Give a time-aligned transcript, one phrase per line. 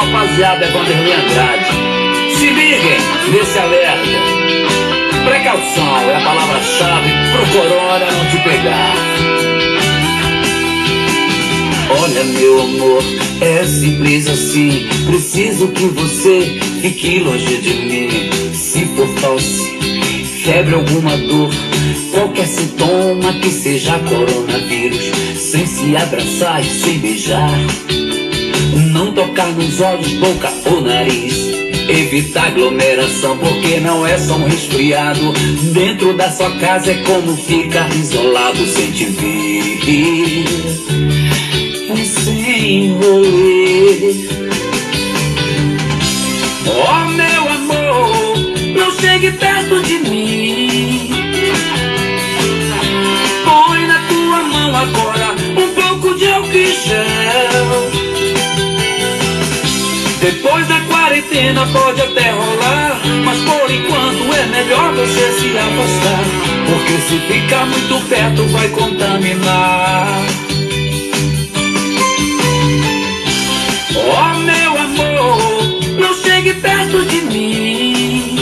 [0.00, 1.66] rapaziada, é Vanderlei Andrade.
[2.34, 2.98] Se liguem
[3.32, 4.40] nesse alerta.
[5.24, 8.94] Precaução é a palavra-chave pro corona não te pegar.
[12.00, 13.02] Olha, meu amor,
[13.40, 14.88] é simples assim.
[15.06, 18.54] Preciso que você fique longe de mim.
[18.54, 19.78] Se for tosse,
[20.42, 21.50] febre, alguma dor,
[22.12, 27.99] qualquer sintoma que seja coronavírus, sem se abraçar e sem beijar.
[28.92, 31.34] Não tocar nos olhos, boca ou nariz.
[31.88, 35.32] Evitar aglomeração, porque não é só um resfriado.
[35.72, 39.80] Dentro da sua casa é como ficar isolado sem te vir.
[41.96, 44.14] E sem rolê.
[46.66, 48.36] Oh, meu amor,
[48.76, 49.89] não chegue perto de
[60.32, 66.24] Depois da quarentena pode até rolar, mas por enquanto é melhor você se afastar.
[66.68, 70.06] Porque se ficar muito perto vai contaminar.
[73.96, 78.36] Oh meu amor, não chegue perto de mim.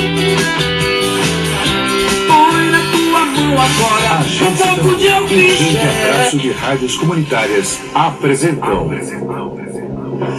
[2.26, 6.12] Põe na tua mão agora um pouco de álcool em Rede gel.
[6.12, 8.90] Abraço de Rádios Comunitárias apresentam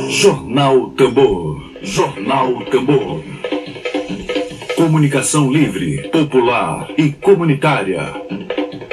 [0.09, 1.61] Jornal Tambor.
[1.83, 3.23] Jornal Tambor.
[4.75, 8.01] Comunicação livre, popular e comunitária.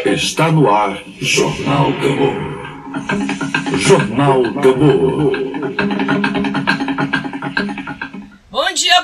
[0.04, 3.78] Está no ar Jornal Tambor.
[3.78, 6.35] Jornal Tambor.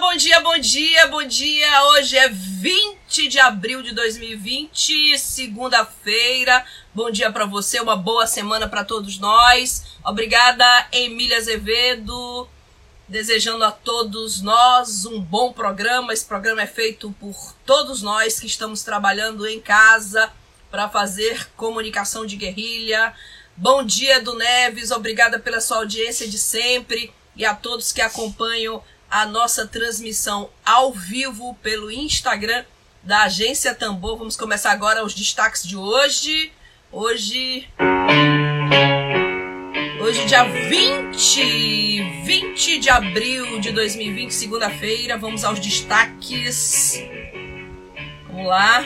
[0.00, 1.84] Bom dia, bom dia, bom dia, bom dia.
[1.88, 6.64] Hoje é 20 de abril de 2020, segunda-feira.
[6.94, 9.84] Bom dia para você, uma boa semana para todos nós.
[10.02, 12.48] Obrigada, Emília Azevedo.
[13.06, 16.14] Desejando a todos nós um bom programa.
[16.14, 20.32] Esse programa é feito por todos nós que estamos trabalhando em casa
[20.70, 23.12] para fazer comunicação de guerrilha.
[23.54, 24.90] Bom dia, do Neves.
[24.90, 28.82] Obrigada pela sua audiência de sempre e a todos que acompanham
[29.12, 32.64] a nossa transmissão ao vivo pelo Instagram
[33.02, 34.16] da Agência Tambor.
[34.16, 36.50] Vamos começar agora os destaques de hoje.
[36.90, 37.68] Hoje.
[40.00, 45.18] Hoje, dia 20, 20 de abril de 2020, segunda-feira.
[45.18, 46.94] Vamos aos destaques.
[48.28, 48.82] Vamos lá.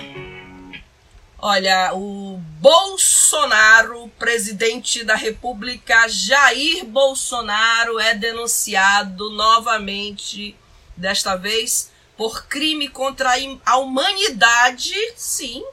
[1.39, 10.57] Olha, o Bolsonaro, presidente da República, Jair Bolsonaro, é denunciado novamente,
[10.97, 13.31] desta vez por crime contra
[13.65, 15.65] a humanidade, sim,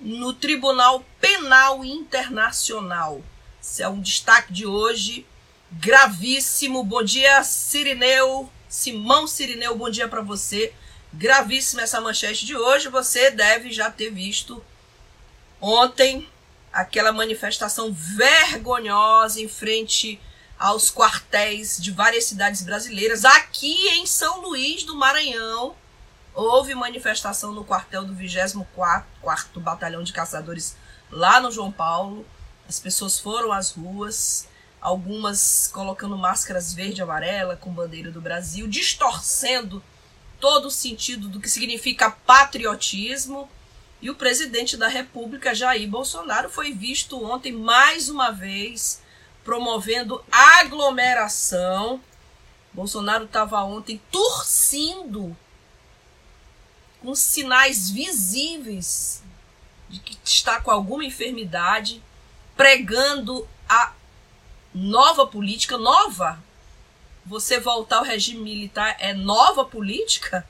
[0.00, 3.22] no Tribunal Penal Internacional.
[3.62, 5.24] Esse é um destaque de hoje,
[5.70, 6.82] gravíssimo.
[6.82, 10.74] Bom dia, Sirineu, Simão Sirineu, bom dia para você.
[11.12, 14.60] Gravíssima essa manchete de hoje, você deve já ter visto
[15.64, 16.28] ontem
[16.70, 20.20] aquela manifestação vergonhosa em frente
[20.58, 23.24] aos quartéis de várias cidades brasileiras.
[23.24, 25.74] Aqui em São Luís do Maranhão,
[26.34, 28.66] houve manifestação no quartel do 24º
[29.56, 30.76] Batalhão de Caçadores
[31.10, 32.26] lá no João Paulo.
[32.68, 34.46] As pessoas foram às ruas,
[34.82, 39.82] algumas colocando máscaras verde e amarela com bandeira do Brasil, distorcendo
[40.38, 43.48] todo o sentido do que significa patriotismo.
[44.04, 49.00] E o presidente da República, Jair Bolsonaro, foi visto ontem mais uma vez
[49.42, 51.98] promovendo aglomeração.
[52.70, 55.34] Bolsonaro estava ontem torcendo
[57.00, 59.22] com sinais visíveis
[59.88, 62.02] de que está com alguma enfermidade,
[62.54, 63.94] pregando a
[64.74, 66.44] nova política, nova.
[67.24, 70.46] Você voltar ao regime militar é nova política?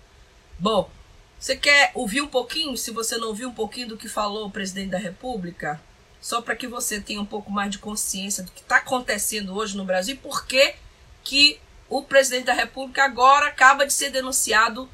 [0.59, 0.91] Bom,
[1.38, 4.50] você quer ouvir um pouquinho, se você não ouviu um pouquinho do que falou o
[4.50, 5.80] presidente da República?
[6.20, 9.76] Só para que você tenha um pouco mais de consciência do que está acontecendo hoje
[9.76, 10.74] no Brasil e por que,
[11.22, 14.88] que o presidente da República agora acaba de ser denunciado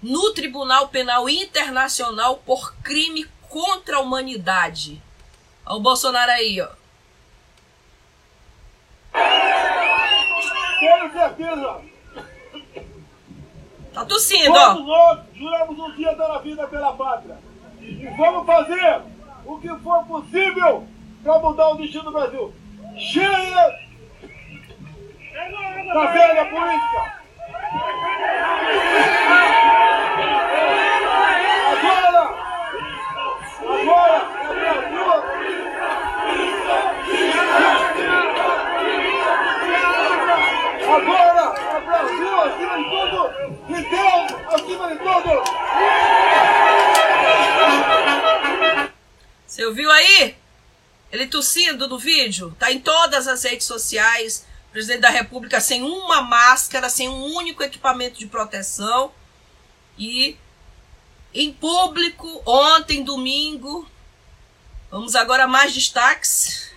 [0.00, 5.02] no Tribunal Penal Internacional por crime contra a humanidade.
[5.66, 6.68] Olha o Bolsonaro aí, ó.
[10.80, 11.91] Tenho certeza.
[13.92, 14.74] Tá tossindo, ó.
[14.74, 17.36] Todos nós juramos um dia dar a vida pela pátria.
[17.80, 19.02] E vamos fazer
[19.44, 20.86] o que for possível
[21.22, 22.54] para mudar o destino do Brasil.
[22.96, 23.74] Chega
[25.92, 27.22] da velha política.
[31.72, 32.34] Agora,
[33.62, 34.32] agora.
[40.94, 41.31] Agora
[43.80, 45.42] Deus acima de tudo!
[49.46, 50.36] Você ouviu aí?
[51.10, 52.56] Ele tossindo no vídeo?
[52.58, 54.46] Tá em todas as redes sociais.
[54.70, 59.12] presidente da República sem uma máscara, sem um único equipamento de proteção.
[59.98, 60.38] E
[61.34, 63.86] em público, ontem, domingo.
[64.90, 66.70] Vamos agora a mais destaques.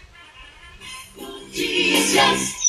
[1.16, 2.65] Notícias.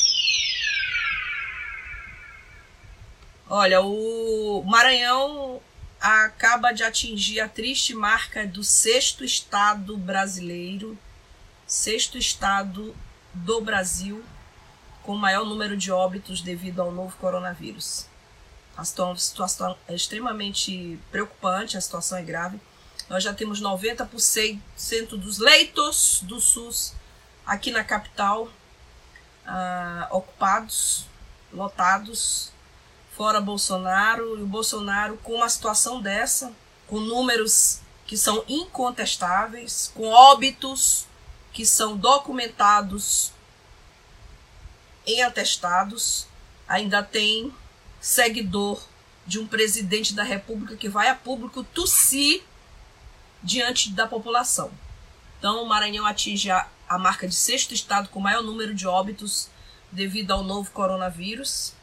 [3.49, 5.61] Olha, o Maranhão
[6.01, 10.99] acaba de atingir a triste marca do sexto estado brasileiro,
[11.65, 12.93] sexto estado
[13.33, 14.21] do Brasil
[15.01, 18.05] com maior número de óbitos devido ao novo coronavírus.
[18.75, 22.59] A situação é extremamente preocupante, a situação é grave.
[23.09, 24.59] Nós já temos 90%
[25.11, 26.93] dos leitos do SUS
[27.45, 28.49] aqui na capital
[29.45, 31.05] ah, ocupados,
[31.53, 32.51] lotados
[33.17, 36.53] fora Bolsonaro, e o Bolsonaro com uma situação dessa,
[36.85, 41.07] com números que são incontestáveis, com óbitos
[41.51, 43.33] que são documentados
[45.05, 46.27] em atestados,
[46.67, 47.51] ainda tem
[47.99, 48.79] seguidor
[49.25, 52.43] de um presidente da República que vai a público tossir
[53.41, 54.71] diante da população.
[55.39, 59.49] Então, o Maranhão atinge a, a marca de sexto estado com maior número de óbitos
[59.91, 61.73] devido ao novo coronavírus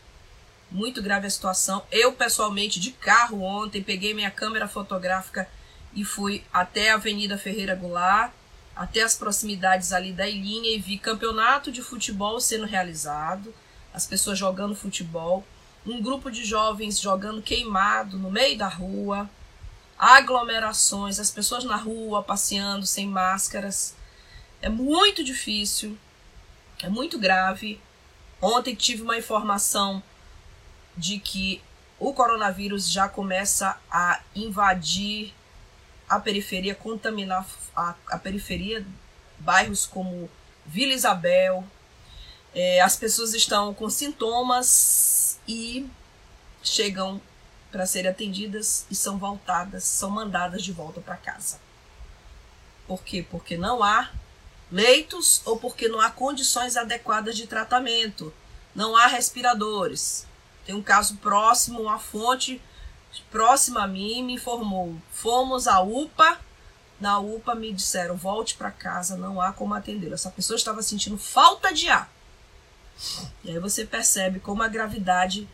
[0.75, 1.87] muito grave a situação.
[1.89, 5.49] Eu, pessoalmente, de carro ontem, peguei minha câmera fotográfica
[5.95, 8.33] e fui até a Avenida Ferreira Goulart,
[8.75, 13.55] até as proximidades ali da Ilhinha e vi campeonato de futebol sendo realizado,
[13.93, 15.47] as pessoas jogando futebol,
[15.87, 19.31] um grupo de jovens jogando queimado no meio da rua,
[19.97, 23.95] aglomerações, as pessoas na rua passeando sem máscaras.
[24.61, 25.97] É muito difícil,
[26.83, 27.81] é muito grave.
[28.43, 30.03] Ontem tive uma informação
[30.97, 31.63] de que
[31.99, 35.35] o coronavírus já começa a invadir
[36.09, 38.87] a periferia, contaminar a, a periferia,
[39.39, 40.29] bairros como
[40.67, 41.65] Vila Isabel.
[42.55, 45.89] É, as pessoas estão com sintomas e
[46.63, 47.21] chegam
[47.71, 51.59] para serem atendidas e são voltadas, são mandadas de volta para casa.
[52.87, 53.27] Por quê?
[53.29, 54.11] Porque não há
[54.71, 58.33] leitos ou porque não há condições adequadas de tratamento.
[58.75, 60.27] Não há respiradores.
[60.65, 62.61] Tem um caso próximo, uma fonte
[63.31, 64.97] próxima a mim me informou.
[65.13, 66.39] Fomos à UPA,
[67.01, 70.15] na UPA me disseram: volte para casa, não há como atendê-lo.
[70.15, 72.11] Essa pessoa estava sentindo falta de ar.
[73.43, 75.49] E aí você percebe como a gravidade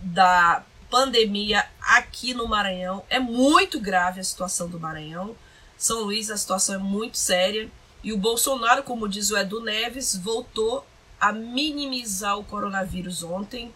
[0.00, 5.36] da pandemia aqui no Maranhão é muito grave a situação do Maranhão.
[5.78, 7.70] São Luís, a situação é muito séria.
[8.02, 10.84] E o Bolsonaro, como diz o Edu Neves, voltou
[11.20, 13.72] a minimizar o coronavírus ontem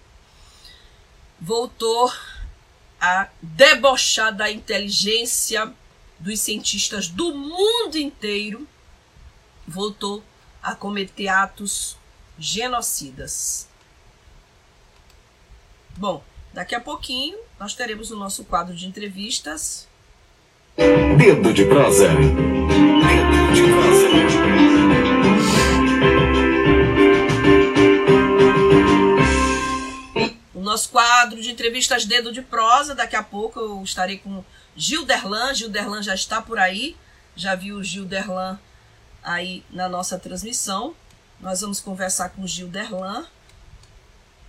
[1.40, 2.12] voltou
[3.00, 5.72] a debochar da inteligência
[6.18, 8.66] dos cientistas do mundo inteiro,
[9.66, 10.22] voltou
[10.62, 11.96] a cometer atos
[12.38, 13.68] genocidas.
[15.96, 16.22] Bom,
[16.52, 19.86] daqui a pouquinho nós teremos o nosso quadro de entrevistas.
[21.16, 22.08] Dedo de prosa.
[22.08, 24.75] Dedo de prosa.
[30.76, 32.94] Nosso quadro de entrevistas Dedo de Prosa.
[32.94, 34.44] Daqui a pouco eu estarei com
[34.76, 35.54] Gil Derlan.
[35.54, 36.94] Gil Derlan já está por aí.
[37.34, 38.58] Já viu o Gil Derlan
[39.22, 40.94] aí na nossa transmissão.
[41.40, 43.26] Nós vamos conversar com o Gil Derlan.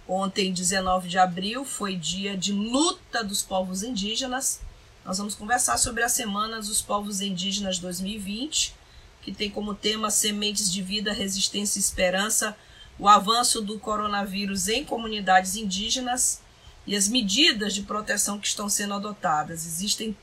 [0.06, 4.60] Ontem, 19 de abril, foi dia de luta dos povos indígenas.
[5.06, 8.76] Nós vamos conversar sobre a Semana dos Povos Indígenas 2020,
[9.22, 12.54] que tem como tema Sementes de Vida, Resistência e Esperança
[13.00, 16.42] o avanço do coronavírus em comunidades indígenas
[16.86, 19.66] e as medidas de proteção que estão sendo adotadas.
[19.66, 20.18] Existem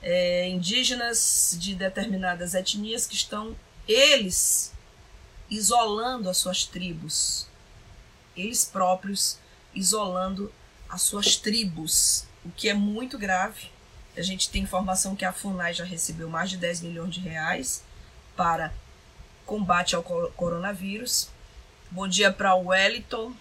[0.00, 3.56] é, indígenas de determinadas etnias que estão,
[3.88, 4.72] eles,
[5.50, 7.46] isolando as suas tribos,
[8.36, 9.38] eles próprios
[9.74, 10.52] isolando
[10.88, 13.70] as suas tribos, o que é muito grave.
[14.16, 17.82] A gente tem informação que a FUNAI já recebeu mais de 10 milhões de reais
[18.36, 18.72] para
[19.44, 21.28] combate ao coronavírus.
[21.94, 23.32] Bom dia para o Wellington.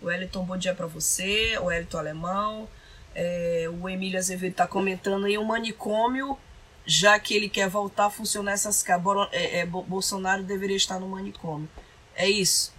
[0.00, 1.58] Wellington, bom dia para você.
[1.58, 2.68] O Wellington Alemão.
[3.16, 6.38] É, o Emílio Azevedo está comentando aí o manicômio,
[6.86, 9.04] já que ele quer voltar a funcionar essas casas.
[9.32, 11.68] É, é, Bolsonaro deveria estar no manicômio.
[12.14, 12.72] É isso.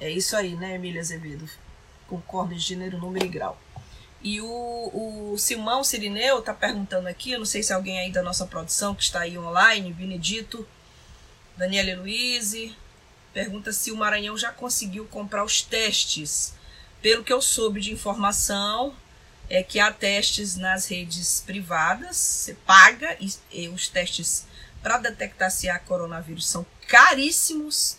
[0.00, 1.46] É isso aí, né, Emílio Azevedo?
[2.08, 3.60] Concordo em gênero, número e grau.
[4.22, 4.46] E o,
[5.34, 8.94] o Simão Sirineu está perguntando aqui, eu não sei se alguém aí da nossa produção
[8.94, 10.66] que está aí online, Benedito,
[11.54, 12.54] Daniela Luiz,
[13.36, 16.54] pergunta se o Maranhão já conseguiu comprar os testes
[17.02, 18.96] pelo que eu soube de informação,
[19.50, 24.46] é que há testes nas redes privadas, você paga, e, e os testes
[24.82, 27.98] para detectar se há coronavírus são caríssimos,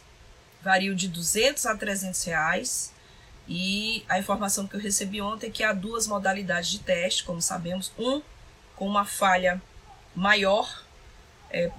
[0.63, 2.91] variam de 200 a 300 reais.
[3.48, 7.44] E a informação que eu recebi ontem é que há duas modalidades de teste, como
[7.44, 8.24] sabemos, um
[8.75, 9.62] com uma falha
[10.15, 10.84] maior
[11.51, 11.72] é,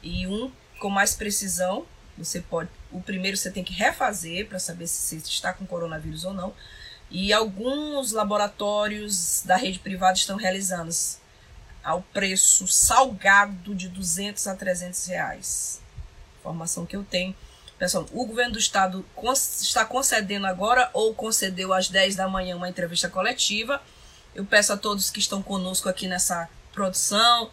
[0.00, 1.84] e um com mais precisão.
[2.16, 6.24] Você pode, o primeiro você tem que refazer para saber se você está com coronavírus
[6.24, 6.52] ou não.
[7.10, 10.90] E alguns laboratórios da rede privada estão realizando
[11.82, 15.82] ao preço salgado de 200 a 300 reais.
[16.40, 17.34] Informação que eu tenho.
[17.78, 19.04] Pessoal, o governo do estado
[19.60, 23.82] está concedendo agora ou concedeu às 10 da manhã uma entrevista coletiva.
[24.34, 27.50] Eu peço a todos que estão conosco aqui nessa produção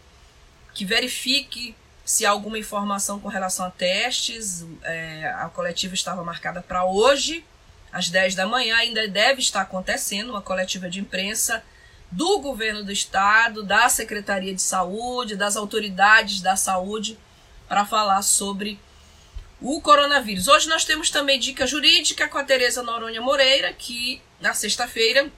[0.74, 1.76] que verifique
[2.10, 4.66] se há alguma informação com relação a testes.
[4.82, 7.46] É, a coletiva estava marcada para hoje
[7.92, 11.64] às 10 da manhã, ainda deve estar acontecendo uma coletiva de imprensa
[12.10, 17.16] do governo do estado, da Secretaria de Saúde, das autoridades da saúde,
[17.68, 18.80] para falar sobre
[19.62, 20.48] o coronavírus.
[20.48, 25.32] Hoje nós temos também dica jurídica com a Tereza Noronha Moreira, que na sexta-feira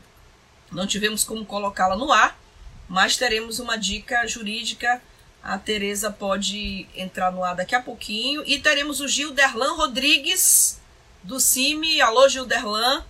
[0.71, 2.39] não tivemos como colocá-la no ar,
[2.87, 5.01] mas teremos uma dica jurídica.
[5.43, 8.43] A Tereza pode entrar no ar daqui a pouquinho.
[8.45, 10.79] E teremos o Gil Derlan Rodrigues,
[11.23, 13.03] do CIMI, alô Gilderlan,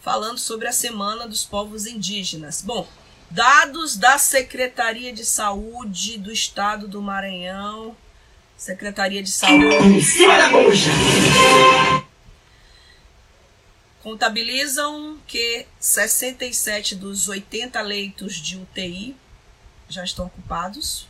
[0.00, 2.60] falando sobre a Semana dos Povos Indígenas.
[2.60, 2.88] Bom,
[3.30, 7.96] dados da Secretaria de Saúde do Estado do Maranhão,
[8.56, 9.64] Secretaria de Saúde.
[14.02, 19.16] Contabilizam que 67 dos 80 leitos de UTI
[19.88, 21.06] já estão ocupados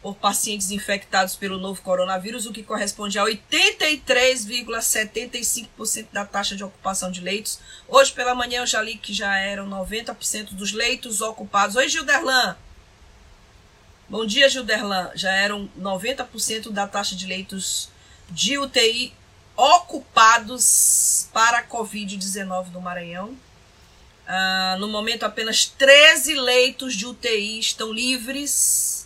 [0.00, 7.10] por pacientes infectados pelo novo coronavírus, o que corresponde a 83,75% da taxa de ocupação
[7.10, 7.58] de leitos.
[7.88, 11.76] Hoje pela manhã eu já li que já eram 90% dos leitos ocupados.
[11.76, 12.56] Oi, Gilderlan!
[14.08, 15.10] Bom dia, Gilderlan.
[15.14, 17.90] Já eram 90% da taxa de leitos
[18.30, 19.12] de UTI
[19.56, 23.36] ocupados para a Covid-19 no Maranhão.
[24.26, 28.97] Ah, no momento, apenas 13 leitos de UTI estão livres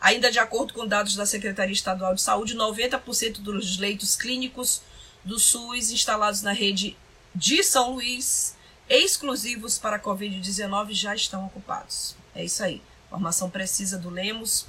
[0.00, 4.82] Ainda de acordo com dados da Secretaria Estadual de Saúde, 90% dos leitos clínicos
[5.24, 6.96] do SUS instalados na rede
[7.34, 8.56] de São Luís,
[8.88, 12.14] exclusivos para a Covid-19, já estão ocupados.
[12.34, 12.80] É isso aí.
[13.06, 14.66] Informação precisa do Lemos.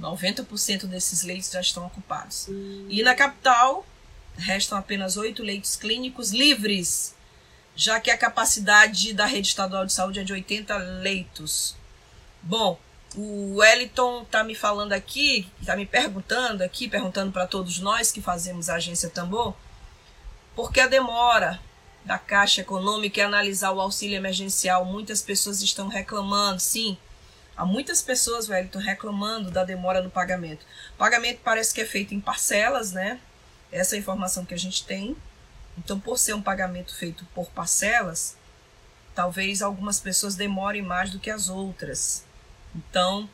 [0.00, 2.46] 90% desses leitos já estão ocupados.
[2.88, 3.86] E na capital,
[4.36, 7.14] restam apenas oito leitos clínicos livres,
[7.76, 11.76] já que a capacidade da rede estadual de saúde é de 80 leitos.
[12.42, 12.78] Bom,
[13.16, 18.22] o Wellington tá me falando aqui, tá me perguntando aqui, perguntando para todos nós que
[18.22, 19.54] fazemos a agência Tambor,
[20.54, 21.60] por que a demora
[22.04, 24.84] da Caixa Econômica em analisar o auxílio emergencial?
[24.84, 26.96] Muitas pessoas estão reclamando, sim.
[27.56, 30.64] Há muitas pessoas, Wellington, reclamando da demora no pagamento.
[30.94, 33.20] O pagamento parece que é feito em parcelas, né?
[33.72, 35.16] Essa é a informação que a gente tem.
[35.76, 38.36] Então, por ser um pagamento feito por parcelas,
[39.14, 42.24] talvez algumas pessoas demorem mais do que as outras.
[42.74, 43.28] Então,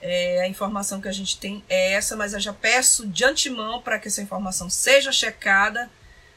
[0.00, 3.82] é, a informação que a gente tem é essa, mas eu já peço de antemão
[3.82, 5.90] para que essa informação seja checada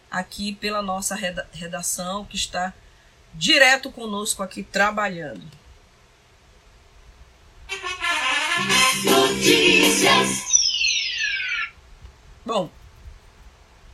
[0.10, 2.74] aqui pela nossa redação, que está
[3.34, 5.46] direto conosco aqui trabalhando.
[9.06, 10.52] Notícias.
[12.46, 12.70] Bom,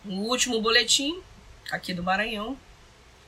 [0.06, 1.22] o último boletim
[1.70, 2.58] aqui do Maranhão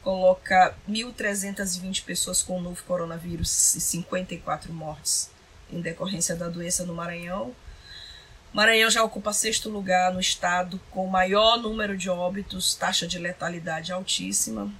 [0.03, 5.29] coloca 1.320 pessoas com o novo coronavírus e 54 mortes
[5.71, 7.55] em decorrência da doença no Maranhão.
[8.51, 13.19] Maranhão já ocupa sexto lugar no estado com o maior número de óbitos, taxa de
[13.19, 14.73] letalidade altíssima,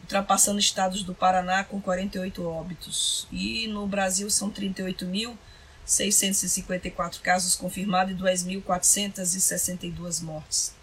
[0.00, 3.28] ultrapassando estados do Paraná com 48 óbitos.
[3.30, 10.75] E no Brasil são 38.654 casos confirmados e 2.462 mortes.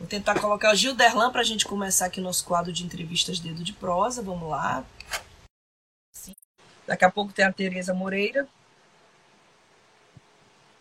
[0.00, 3.38] Vou tentar colocar o Gil Derlan para a gente começar aqui nosso quadro de entrevistas
[3.38, 4.22] Dedo de Prosa.
[4.22, 4.82] Vamos lá.
[6.10, 6.34] Sim.
[6.86, 8.48] Daqui a pouco tem a Tereza Moreira.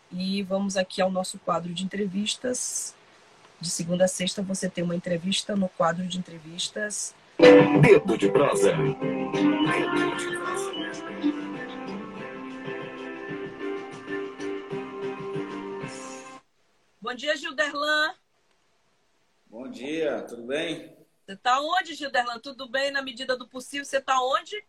[0.10, 2.96] E vamos aqui ao nosso quadro de entrevistas.
[3.60, 7.14] De segunda a sexta você tem uma entrevista no quadro de entrevistas.
[7.82, 8.74] Dedo de prosa.
[17.02, 18.14] Bom dia, Gilderlan.
[19.50, 20.96] Bom dia, tudo bem?
[21.26, 22.38] Você está onde, Gilderlan?
[22.38, 23.84] Tudo bem na medida do possível?
[23.84, 24.64] Você está onde?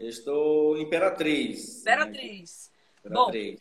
[0.00, 1.82] estou Imperatriz.
[1.82, 2.72] Imperatriz.
[3.04, 3.60] Imperatriz.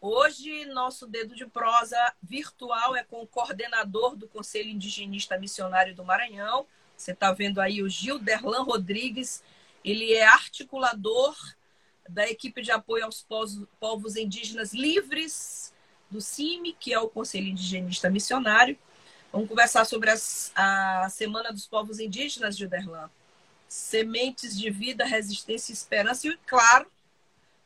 [0.00, 5.94] Bom, hoje nosso dedo de prosa virtual é com o coordenador do Conselho Indigenista Missionário
[5.94, 6.66] do Maranhão,
[6.96, 9.44] Você está vendo aí o Gil Derlan Rodrigues,
[9.84, 11.36] ele é articulador
[12.08, 13.24] da equipe de apoio aos
[13.78, 15.72] povos indígenas livres
[16.10, 18.76] do CIMI, que é o Conselho Indigenista Missionário.
[19.32, 23.08] Vamos conversar sobre as, a Semana dos Povos Indígenas, Gilderlan.
[23.66, 26.28] Sementes de vida, resistência e esperança.
[26.28, 26.86] E, claro,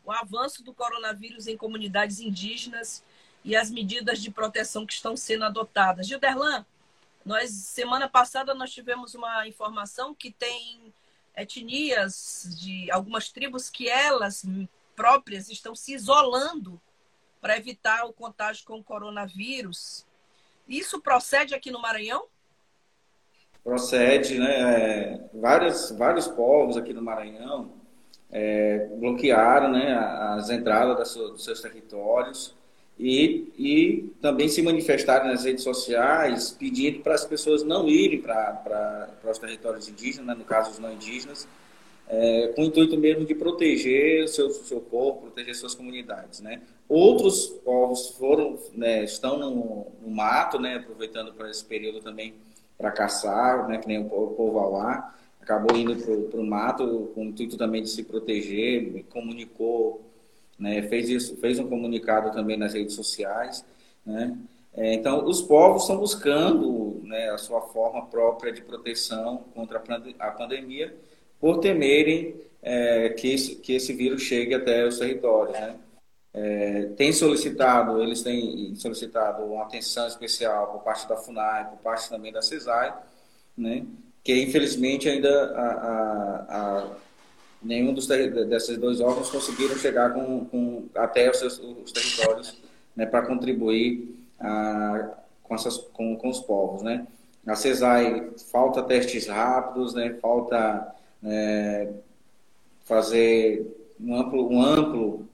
[0.05, 3.03] o avanço do coronavírus em comunidades indígenas
[3.45, 6.07] e as medidas de proteção que estão sendo adotadas.
[6.07, 6.65] Gilderlan,
[7.25, 10.95] nós semana passada nós tivemos uma informação que tem
[11.37, 14.45] etnias de algumas tribos que elas
[14.95, 16.81] próprias estão se isolando
[17.41, 20.06] para evitar o contágio com o coronavírus.
[20.67, 22.25] Isso procede aqui no Maranhão?
[23.63, 24.61] Procede, né?
[24.61, 27.73] É, vários, vários povos aqui no Maranhão
[28.31, 29.95] é, bloquearam né,
[30.37, 32.55] as entradas dos seus territórios
[32.99, 39.11] e, e também se manifestaram nas redes sociais pedindo para as pessoas não irem para
[39.25, 41.47] os territórios indígenas, né, no caso os não indígenas,
[42.09, 46.41] é, com o intuito mesmo de proteger o seu, seu povo, proteger suas comunidades.
[46.41, 46.63] Né?
[46.89, 52.35] Outros povos foram, né, estão no, no, mato, né, aproveitando para esse período também
[52.79, 54.77] para caçar, né, que nem o povo, o povo
[55.41, 55.97] acabou indo
[56.31, 60.05] para o mato com o intuito também de se proteger, comunicou
[60.59, 63.65] né, fez isso, fez um comunicado também nas redes sociais,
[64.05, 64.37] né?
[64.75, 69.83] É, então, os povos estão buscando né, a sua forma própria de proteção contra
[70.19, 70.95] a pandemia,
[71.41, 75.59] por temerem é, que, esse, que esse vírus chegue até os territórios.
[75.59, 75.77] Né?
[76.35, 82.09] É, tem solicitado, eles têm solicitado uma atenção especial por parte da FUNAI, por parte
[82.11, 82.95] também da CESAI,
[83.57, 83.87] né?
[84.23, 86.97] que infelizmente ainda a, a, a
[87.63, 92.57] nenhum dos desses dois órgãos conseguiram chegar com, com até os, seus, os territórios
[92.95, 94.17] né, para contribuir
[95.43, 96.83] com, essas, com, com os povos.
[96.83, 97.07] Né?
[97.47, 101.89] A CESAI falta testes rápidos, né, falta é,
[102.85, 103.67] fazer
[104.01, 105.27] um amplo, um amplo,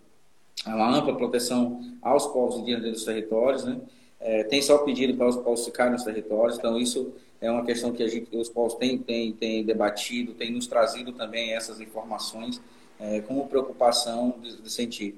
[0.66, 3.64] uma ampla proteção aos povos indígenas dos territórios.
[3.64, 3.81] Né?
[4.21, 7.92] É, tem só pedido para os povos ficarem nos territórios, então isso é uma questão
[7.92, 12.61] que gente, os povos têm, têm, têm debatido, têm nos trazido também essas informações
[13.01, 15.16] é, como preocupação de, de sentir.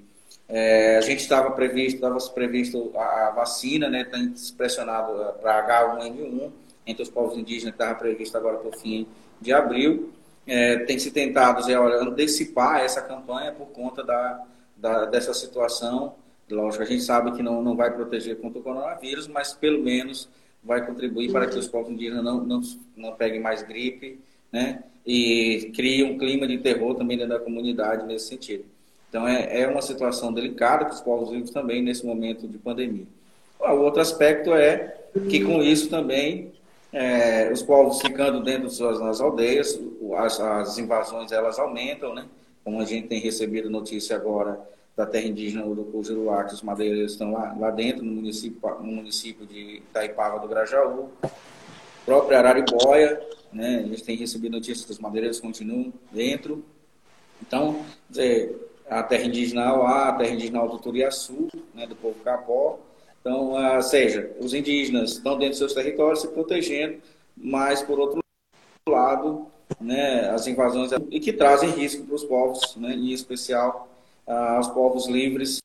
[0.49, 6.51] É, a gente estava previsto, estava previsto a, vacina, né, tem pressionado é, para H1N1
[6.87, 9.07] entre os povos indígenas, que estava previsto agora para o fim
[9.41, 10.13] de abril.
[10.47, 14.45] É, tem se tentado é, olha, antecipar essa campanha por conta da,
[14.77, 16.15] da, dessa situação.
[16.51, 20.29] Lógico, a gente sabe que não, não vai proteger contra o coronavírus, mas pelo menos
[20.63, 22.61] vai contribuir para que os povos indígenas não, não,
[22.97, 24.19] não peguem mais gripe,
[24.53, 24.83] né?
[25.07, 28.65] E crie um clima de terror também dentro da comunidade nesse sentido.
[29.09, 33.07] Então, é, é uma situação delicada para os povos vivos também nesse momento de pandemia.
[33.61, 34.97] O outro aspecto é
[35.31, 36.53] que, com isso também,
[36.95, 39.81] é, os povos ficando dentro das aldeias,
[40.17, 42.25] as, as invasões elas aumentam, né?
[42.63, 44.61] Como a gente tem recebido notícia agora
[44.97, 48.93] da terra indígena do Juruá, que os madeireiros estão lá, lá dentro, no município, no
[48.93, 51.11] município de Itaipava do Grajaú.
[52.07, 53.21] Própria Araribóia,
[53.53, 56.65] né, a gente tem recebido notícias que os madeireiros continuam dentro.
[57.43, 62.79] Então, dizer, a terra indígena lá, a terra indígena do Turiaçu, né, do povo Capó.
[63.27, 67.01] Então, ou seja, os indígenas estão dentro dos seus territórios se protegendo,
[67.35, 68.21] mas, por outro
[68.87, 69.47] lado,
[69.81, 73.89] né, as invasões e que trazem risco para os povos, né, em especial
[74.27, 75.59] ah, aos povos livres.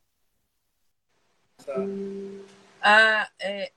[2.82, 3.74] Ah, é...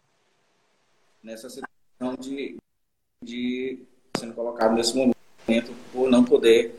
[1.20, 2.56] Nessa situação de,
[3.20, 3.82] de
[4.16, 6.72] sendo colocado nesse momento por não poder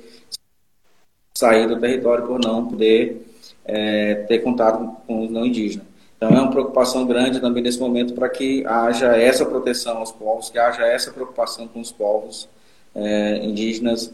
[1.38, 3.28] sair do território, por não poder
[3.66, 5.93] é, ter contato com os não indígenas.
[6.24, 10.50] Então é uma preocupação grande também nesse momento para que haja essa proteção aos povos,
[10.50, 12.48] que haja essa preocupação com os povos
[12.96, 14.14] é, indígenas,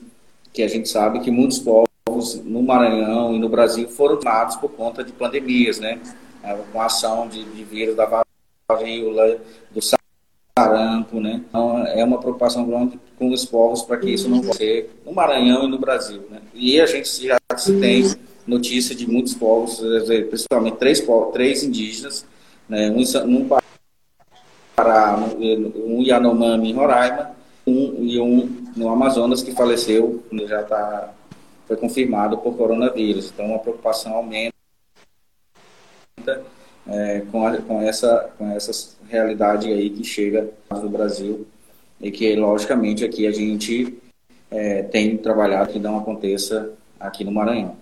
[0.51, 4.71] que a gente sabe que muitos povos no Maranhão e no Brasil foram tomados por
[4.71, 5.99] conta de pandemias, né?
[6.73, 8.23] Com a ação de, de vírus da
[8.67, 9.37] varíola,
[9.69, 9.79] do
[10.57, 11.43] sarampo, né?
[11.47, 15.65] Então, é uma preocupação grande com os povos para que isso não ser no Maranhão
[15.65, 16.41] e no Brasil, né?
[16.55, 18.03] E a gente já se tem
[18.49, 19.79] notícia de muitos povos,
[20.29, 22.25] principalmente três, três indígenas,
[22.67, 22.89] né?
[22.89, 23.47] Um, um
[24.75, 27.31] Pará, um Yanomami em Roraima,
[27.67, 31.13] um, e um no Amazonas que faleceu, já está
[31.67, 33.31] foi confirmado por coronavírus.
[33.31, 34.53] Então, a preocupação aumenta
[36.87, 41.45] é, com, a, com, essa, com essa realidade aí que chega no Brasil
[42.01, 43.99] e que, logicamente, aqui a gente
[44.49, 47.77] é, tem trabalhado que não aconteça aqui no Maranhão.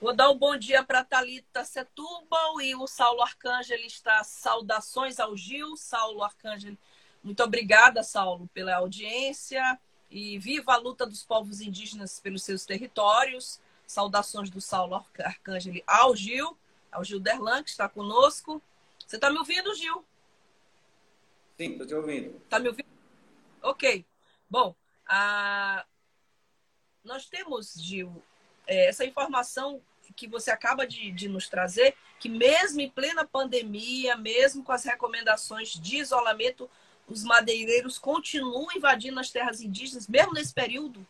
[0.00, 5.20] Vou dar um bom dia para a Thalita Setúbal e o Saulo Arcângelo está saudações
[5.20, 5.76] ao Gil.
[5.76, 6.78] Saulo Arcângelo
[7.22, 9.78] Muito obrigada, Saulo, pela audiência
[10.10, 13.60] e viva a luta dos povos indígenas pelos seus territórios.
[13.86, 16.56] Saudações do Saulo Arcângelo ao Gil,
[16.90, 18.62] ao Gil Derlan, que está conosco.
[19.06, 20.02] Você está me ouvindo, Gil?
[21.58, 22.38] Sim, estou te ouvindo.
[22.38, 22.88] Está me ouvindo?
[23.60, 24.06] Ok.
[24.48, 24.74] Bom,
[25.06, 25.84] a...
[27.04, 28.22] nós temos, Gil,
[28.66, 29.82] é, essa informação
[30.20, 34.84] que você acaba de, de nos trazer, que mesmo em plena pandemia, mesmo com as
[34.84, 36.68] recomendações de isolamento,
[37.08, 41.06] os madeireiros continuam invadindo as terras indígenas, mesmo nesse período.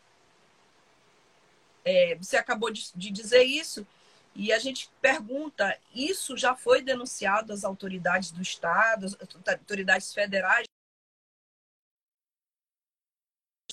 [1.83, 3.85] É, você acabou de, de, dizer isso,
[4.33, 10.65] e a gente pergunta: isso já foi denunciado às autoridades do Estado, às autoridades federais?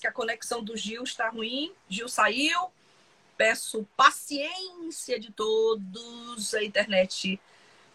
[0.00, 2.72] Que a conexão do Gil está ruim, Gil saiu.
[3.38, 6.52] Peço paciência de todos.
[6.52, 7.40] A internet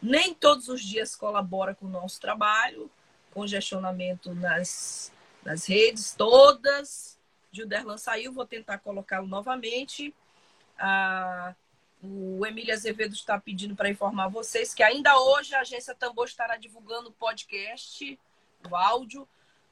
[0.01, 2.89] nem todos os dias colabora com o nosso trabalho
[3.34, 5.12] congestionamento nas,
[5.43, 7.19] nas redes todas.
[7.51, 10.13] Gilderlan saiu, vou tentar colocá-lo novamente.
[10.77, 11.53] Ah,
[12.01, 16.58] o Emílio Azevedo está pedindo para informar vocês que ainda hoje a agência Tambor estará
[16.58, 18.19] divulgando o podcast,
[18.69, 19.27] o áudio,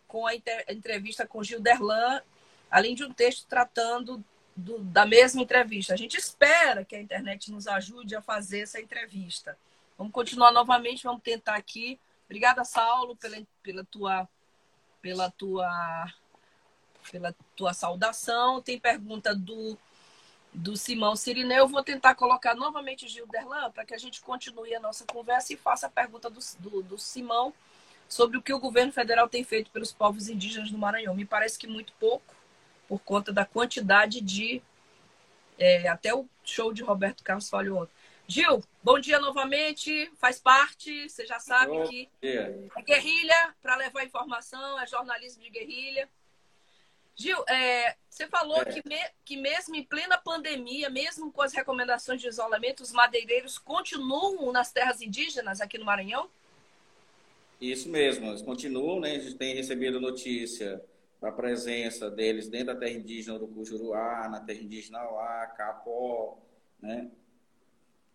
[0.07, 2.21] com a entrevista com Gilderlan,
[2.69, 4.23] além de um texto tratando
[4.55, 5.93] do, da mesma entrevista.
[5.93, 9.57] A gente espera que a internet nos ajude a fazer essa entrevista.
[9.97, 11.99] Vamos continuar novamente, vamos tentar aqui
[12.31, 14.29] Obrigada, Saulo, pela, pela tua
[15.01, 16.13] pela tua
[17.11, 18.61] pela tua saudação.
[18.61, 19.77] Tem pergunta do
[20.53, 21.67] do Simão Sirineu.
[21.67, 25.51] Vou tentar colocar novamente o Gil Derlan para que a gente continue a nossa conversa
[25.51, 27.53] e faça a pergunta do, do, do, Simão
[28.07, 31.13] sobre o que o governo federal tem feito pelos povos indígenas do Maranhão.
[31.13, 32.33] Me parece que muito pouco,
[32.91, 34.61] por conta da quantidade de.
[35.57, 37.93] É, até o show de Roberto Carlos falhou ontem.
[38.27, 40.11] Gil, bom dia novamente.
[40.17, 42.69] Faz parte, você já sabe bom que dia.
[42.75, 46.09] é guerrilha para levar informação, é jornalismo de guerrilha.
[47.15, 48.65] Gil, é, você falou é.
[48.65, 53.57] que, me, que mesmo em plena pandemia, mesmo com as recomendações de isolamento, os madeireiros
[53.57, 56.29] continuam nas terras indígenas aqui no Maranhão?
[57.61, 59.11] Isso mesmo, eles continuam, né?
[59.11, 60.83] A gente tem recebido notícia
[61.21, 66.39] da presença deles dentro da terra indígena do Cujuruá, na terra indígena Auá, Capó,
[66.81, 67.11] né?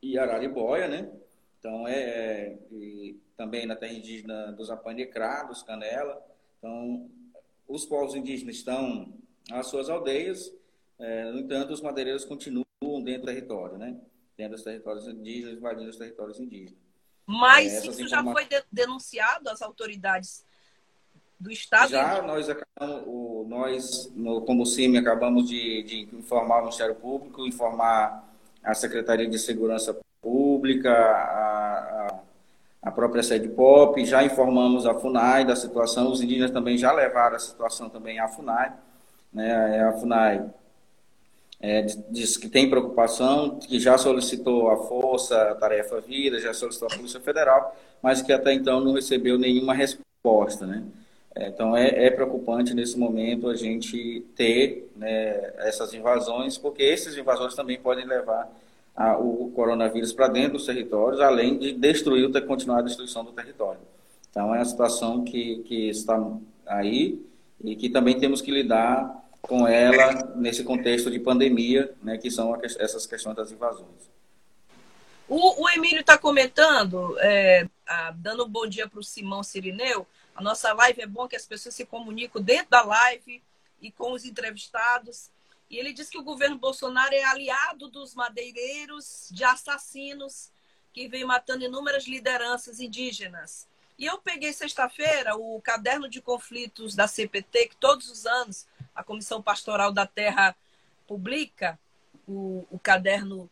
[0.03, 1.11] e Araribóia, né?
[1.59, 2.59] Então, é, é
[3.37, 6.25] também na terra indígena dos Apanecrá, dos Canela.
[6.59, 7.11] Então,
[7.69, 9.13] os povos indígenas estão
[9.51, 10.53] às suas aldeias,
[10.99, 12.65] é, no entanto, os madeireiros continuam
[13.03, 14.01] dentro do território, né?
[14.37, 16.79] Dentro dos territórios indígenas, invadindo os territórios indígenas.
[17.27, 20.46] Mas é, isso já foi de denunciado às autoridades
[21.39, 21.91] do Estado?
[21.91, 27.47] Já, nós, acabamos, o, nós no, como CIMI, acabamos de, de informar o Ministério Público,
[27.47, 28.25] informar
[28.65, 32.21] a Secretaria de Segurança Pública, a, a,
[32.83, 37.37] a própria sede POP, já informamos a FUNAI da situação, os indígenas também já levaram
[37.37, 38.73] a situação também à FUNAI,
[39.33, 40.51] né, a FUNAI
[41.61, 46.95] é, diz que tem preocupação, que já solicitou a Força Tarefa Vida, já solicitou a
[46.97, 50.85] Polícia Federal, mas que até então não recebeu nenhuma resposta, né?
[51.37, 57.15] É, então é, é, preocupante nesse momento a gente ter né, essas invasões, porque esses
[57.17, 58.51] invasores também podem levar
[58.97, 63.81] a, o coronavírus para dentro dos territórios, além de destruir, continuar a destruição do território.
[64.31, 66.19] Então é uma situação que, que está
[66.67, 67.23] aí
[67.63, 72.59] e que também temos que lidar com ela nesse contexto de pandemia, né, que são
[72.63, 74.11] essas questões das invasões.
[75.29, 80.07] O, o Emílio está comentando, é, a, dando um bom dia para o Simão Sirineu,
[80.37, 83.43] a nossa live é bom que as pessoas se comunicam dentro da live
[83.81, 85.31] e com os entrevistados.
[85.71, 90.53] E ele diz que o governo Bolsonaro é aliado dos madeireiros, de assassinos,
[90.93, 93.67] que vem matando inúmeras lideranças indígenas.
[93.99, 99.03] E eu peguei sexta-feira o caderno de conflitos da CPT, que todos os anos a
[99.03, 100.55] Comissão Pastoral da Terra
[101.07, 101.79] publica,
[102.29, 103.49] o, o caderno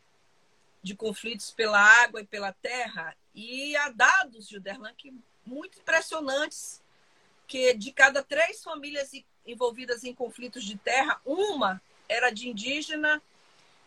[0.83, 3.17] de conflitos pela água e pela terra.
[3.35, 5.15] E há dados, Juderlan, que
[5.47, 6.83] muito impressionantes,
[7.47, 9.11] que de cada três famílias
[9.47, 13.23] envolvidas em conflitos de terra, uma era de indígena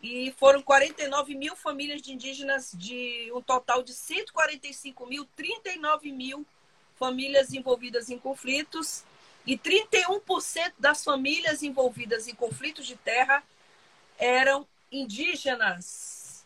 [0.01, 6.45] e foram 49 mil famílias de indígenas de um total de 145 mil, 39 mil
[6.95, 9.03] famílias envolvidas em conflitos
[9.45, 13.43] e 31% das famílias envolvidas em conflitos de terra
[14.17, 16.45] eram indígenas.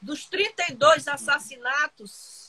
[0.00, 2.45] Dos 32 assassinatos,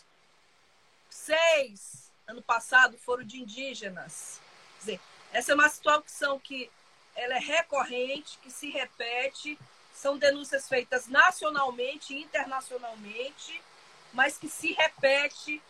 [1.28, 4.40] seis ano passado foram de indígenas.
[4.76, 5.02] Quer dizer,
[5.34, 6.70] essa é uma situação que
[7.16, 9.58] ela é recorrente, que se repete,
[9.94, 13.62] são denúncias feitas nacionalmente internacionalmente,
[14.14, 15.62] mas que se repete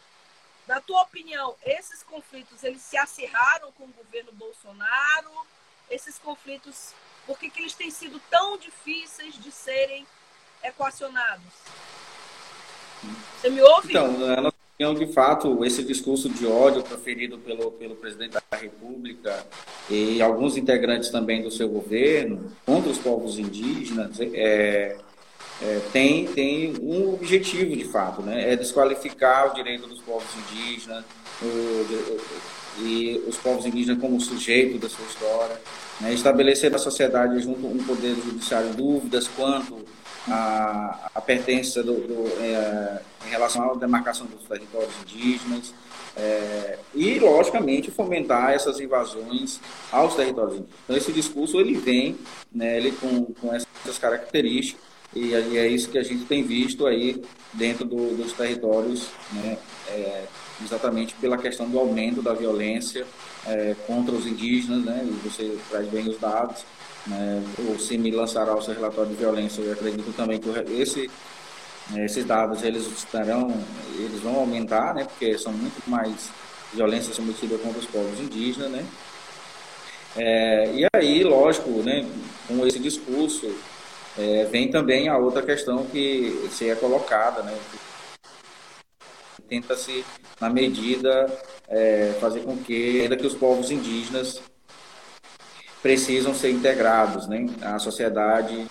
[0.68, 5.32] na tua opinião, esses conflitos eles se acirraram com o governo Bolsonaro?
[5.90, 6.94] Esses conflitos,
[7.26, 10.06] por que, que eles têm sido tão difíceis de serem
[10.62, 11.54] equacionados?
[13.40, 13.92] Você me ouve?
[13.92, 19.44] Então, na opinião, de fato, esse discurso de ódio proferido pelo, pelo presidente da República
[19.90, 24.96] e alguns integrantes também do seu governo contra os povos indígenas é,
[25.64, 28.54] é, tem, tem um objetivo, de fato, né?
[28.54, 31.04] é desqualificar o direito dos povos indígenas
[31.42, 32.20] o,
[32.80, 35.60] e os povos indígenas como sujeito da sua história,
[36.00, 36.14] né?
[36.14, 39.84] estabelecer na sociedade junto um poder judiciário dúvidas quanto
[40.30, 45.74] à, à pertença do, do é, em relação à demarcação dos territórios indígenas,
[46.16, 49.60] é, e, logicamente, fomentar essas invasões
[49.92, 50.80] aos territórios indígenas.
[50.84, 52.18] Então, esse discurso ele vem
[52.52, 57.22] né, ele com, com essas características e é isso que a gente tem visto aí
[57.54, 59.58] dentro do, dos territórios, né,
[59.90, 60.26] é,
[60.64, 63.06] exatamente pela questão do aumento da violência
[63.46, 66.66] é, contra os indígenas, né, e você traz bem os dados,
[67.08, 71.10] né, o CIMI lançará o seu relatório de violência, eu acredito também que esse,
[71.90, 73.52] né, esses dados eles estarão,
[73.96, 76.30] eles vão aumentar, né, porque são muito mais
[76.74, 78.86] violências cometidas contra os povos indígenas, né,
[80.16, 82.04] é, e aí, lógico, né,
[82.48, 83.54] com esse discurso,
[84.18, 87.56] é, vem também a outra questão que se é colocada, né?
[89.48, 90.04] Tenta-se,
[90.42, 91.28] na medida,
[91.68, 94.42] é, fazer com que, ainda que os povos indígenas
[95.82, 98.70] precisam ser integrados né, à sociedade.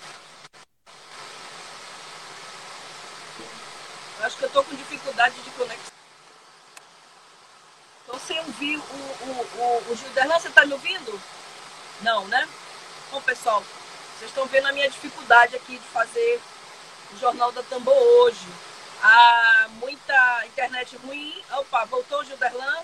[4.21, 5.93] Acho que eu estou com dificuldade de conexão.
[8.01, 10.39] Estou sem ouvir o, o, o, o Gilderlan.
[10.39, 11.19] Você está me ouvindo?
[12.01, 12.47] Não, né?
[13.11, 13.63] Bom, pessoal,
[14.17, 16.41] vocês estão vendo a minha dificuldade aqui de fazer
[17.13, 18.47] o Jornal da Tambor hoje.
[19.01, 21.33] Há muita internet ruim.
[21.51, 22.83] Opa, voltou o Gilderlan.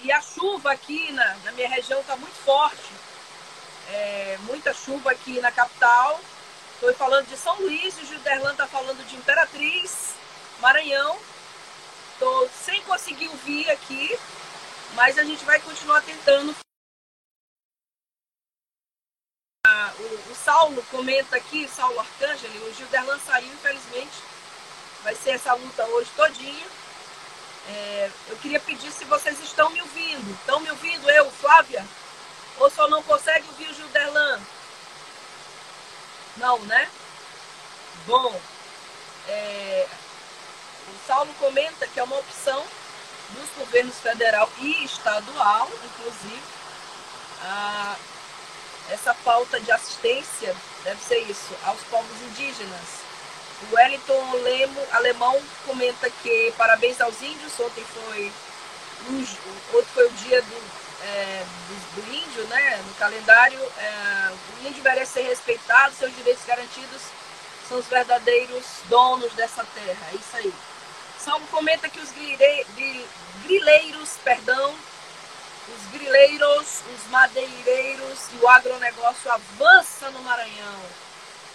[0.00, 2.92] E a chuva aqui na, na minha região está muito forte.
[3.90, 6.20] É, muita chuva aqui na capital.
[6.74, 10.14] Estou falando de São Luís o Gilderlan está falando de Imperatriz,
[10.60, 11.18] Maranhão.
[12.12, 14.16] Estou sem conseguir ouvir aqui,
[14.94, 16.54] mas a gente vai continuar tentando
[19.98, 24.22] o, o, Saulo comenta aqui, Saulo Arcângeli, o Gilderlan saiu, infelizmente.
[25.02, 26.66] Vai ser essa luta hoje todinha.
[27.68, 30.34] É, eu queria pedir se vocês estão me ouvindo.
[30.40, 31.84] Estão me ouvindo, eu, Flávia?
[32.58, 34.40] Ou só não consegue ouvir o Gilderlan?
[36.36, 36.88] Não, né?
[38.06, 38.40] Bom,
[39.28, 39.86] é,
[40.88, 42.64] o Saulo comenta que é uma opção
[43.30, 46.42] dos governos federal e estadual, inclusive,
[47.42, 47.96] a
[48.90, 53.07] essa falta de assistência, deve ser isso, aos povos indígenas.
[53.62, 58.32] O Wellington Lemo, alemão comenta que parabéns aos índios, ontem foi,
[59.72, 60.62] outro foi o dia do,
[61.02, 62.76] é, do, do, índio, né?
[62.86, 67.02] No calendário, é, o índio merece ser respeitado, seus direitos garantidos
[67.68, 70.06] são os verdadeiros donos dessa terra.
[70.12, 70.54] É isso aí.
[71.18, 72.10] Salmo comenta que os
[73.42, 74.74] grileiros, perdão,
[75.68, 81.07] os grileiros, os madeireiros e o agronegócio avança no Maranhão.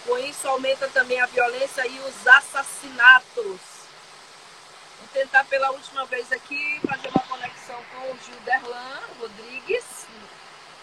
[0.04, 3.60] Com isso, aumenta também a violência e os assassinatos.
[4.98, 9.84] Vou tentar pela última vez aqui fazer uma conexão com o Gilderlan Rodrigues,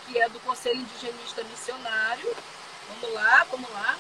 [0.07, 2.35] que é do Conselho Indigenista Missionário.
[2.89, 3.97] Vamos lá, vamos lá.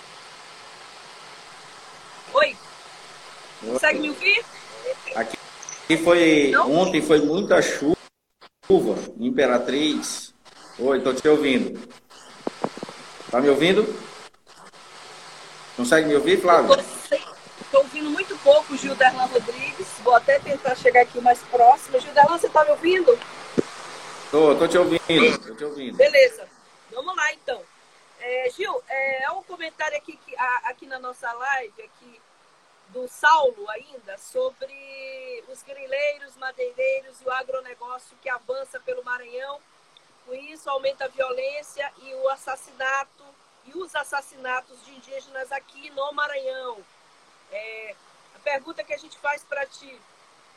[2.33, 2.57] Oi.
[3.61, 4.43] Consegue me ouvir?
[5.15, 5.37] Aqui
[6.03, 6.71] foi Não?
[6.73, 7.95] ontem foi muita chuva
[9.19, 10.33] Imperatriz.
[10.79, 11.79] Oi, estou te ouvindo.
[13.29, 14.10] Tá me ouvindo?
[15.81, 16.79] Consegue me ouvir, Flávio?
[16.79, 19.87] Estou ouvindo muito pouco o Gilderlan Rodrigues.
[20.03, 21.99] Vou até tentar chegar aqui mais próximo.
[21.99, 23.17] Gilderlan, você está me ouvindo?
[24.25, 25.39] Estou, estou te ouvindo.
[25.39, 25.97] Tô te ouvindo.
[25.97, 26.47] Beleza.
[26.91, 27.59] Vamos lá, então.
[28.19, 32.21] É, Gil, é, há um comentário aqui, que, aqui na nossa live, aqui,
[32.89, 39.59] do Saulo ainda sobre os grileiros, madeireiros e o agronegócio que avança pelo Maranhão.
[40.27, 43.23] Com isso, aumenta a violência e o assassinato
[43.65, 46.83] e os assassinatos de indígenas aqui no Maranhão.
[47.51, 47.95] É,
[48.35, 49.99] a pergunta que a gente faz para ti,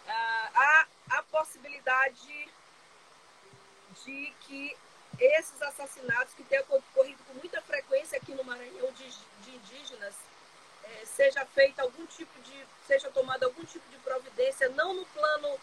[0.07, 2.49] ah, há a possibilidade
[4.05, 4.77] de que
[5.19, 10.15] esses assassinatos que têm ocorrido com muita frequência aqui no Maranhão de, de indígenas
[10.83, 15.59] é, seja feita algum tipo de, seja tomada algum tipo de providência, não no plano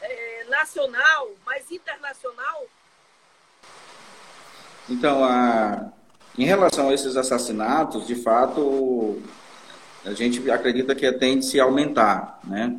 [0.00, 2.66] é, nacional, mas internacional?
[4.88, 5.92] Então, a,
[6.38, 9.20] em relação a esses assassinatos, de fato,
[10.04, 12.78] a gente acredita que tende-se a aumentar, né?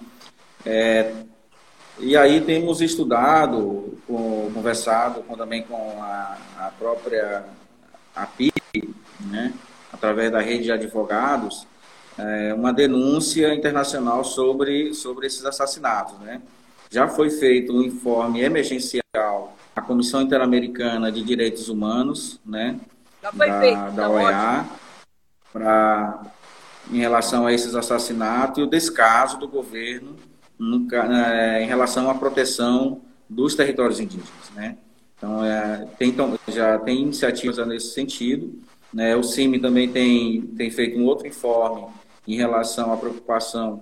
[0.66, 1.13] É,
[2.00, 7.44] E aí temos estudado, com, conversado com, também com a, a própria
[8.16, 9.54] a PIB, né,
[9.92, 11.68] através da rede de advogados,
[12.18, 16.18] é, uma denúncia internacional sobre, sobre esses assassinatos.
[16.20, 16.42] Né?
[16.89, 22.80] Já foi feito um informe emergencial à Comissão Interamericana de Direitos Humanos, né,
[23.24, 24.66] Já foi da, feito, da tá OEA,
[25.54, 26.24] pra,
[26.92, 30.18] em relação a esses assassinatos e o descaso do governo
[30.60, 34.50] no, é, em relação à proteção dos territórios indígenas.
[34.54, 34.78] Né?
[35.16, 38.62] Então, é, tem, então, já tem iniciativas nesse sentido.
[38.94, 39.16] Né?
[39.16, 41.88] O CIMI também tem, tem feito um outro informe
[42.28, 43.82] em relação à preocupação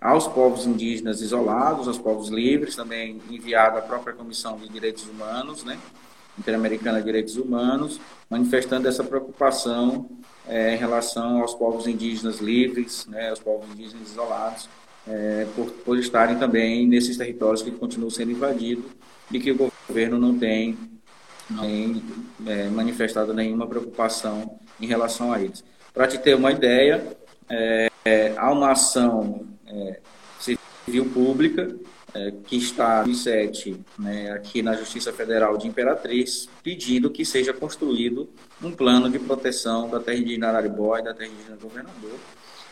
[0.00, 5.64] aos povos indígenas isolados, aos povos livres, também enviado à própria Comissão de Direitos Humanos,
[5.64, 5.76] né?
[6.38, 10.08] Interamericana de Direitos Humanos, manifestando essa preocupação
[10.46, 14.68] é, em relação aos povos indígenas livres, né, aos povos indígenas isolados,
[15.06, 18.84] é, por, por estarem também nesses territórios que continuam sendo invadidos
[19.30, 20.76] e que o governo não tem,
[21.48, 22.02] não tem
[22.46, 25.64] é, manifestado nenhuma preocupação em relação a eles.
[25.94, 27.16] Para te ter uma ideia,
[27.48, 30.00] é, há uma ação é,
[30.38, 31.74] civil pública
[32.16, 37.52] é, que está em sete né, aqui na Justiça Federal de Imperatriz, pedindo que seja
[37.52, 38.28] construído
[38.62, 42.18] um plano de proteção da terra indígena Araribó e da terra indígena Governador.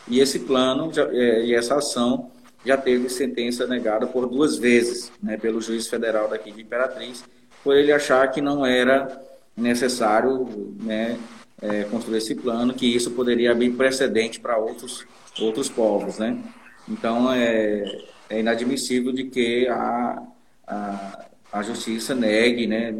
[0.07, 2.31] E esse plano já, é, e essa ação
[2.65, 7.23] já teve sentença negada por duas vezes né, pelo juiz federal daqui de Imperatriz,
[7.63, 9.21] por ele achar que não era
[9.55, 11.19] necessário né,
[11.61, 15.05] é, construir esse plano, que isso poderia abrir precedente para outros,
[15.39, 16.17] outros povos.
[16.17, 16.37] Né?
[16.89, 17.83] Então, é,
[18.29, 20.23] é inadmissível de que a,
[20.67, 22.93] a, a justiça negue né,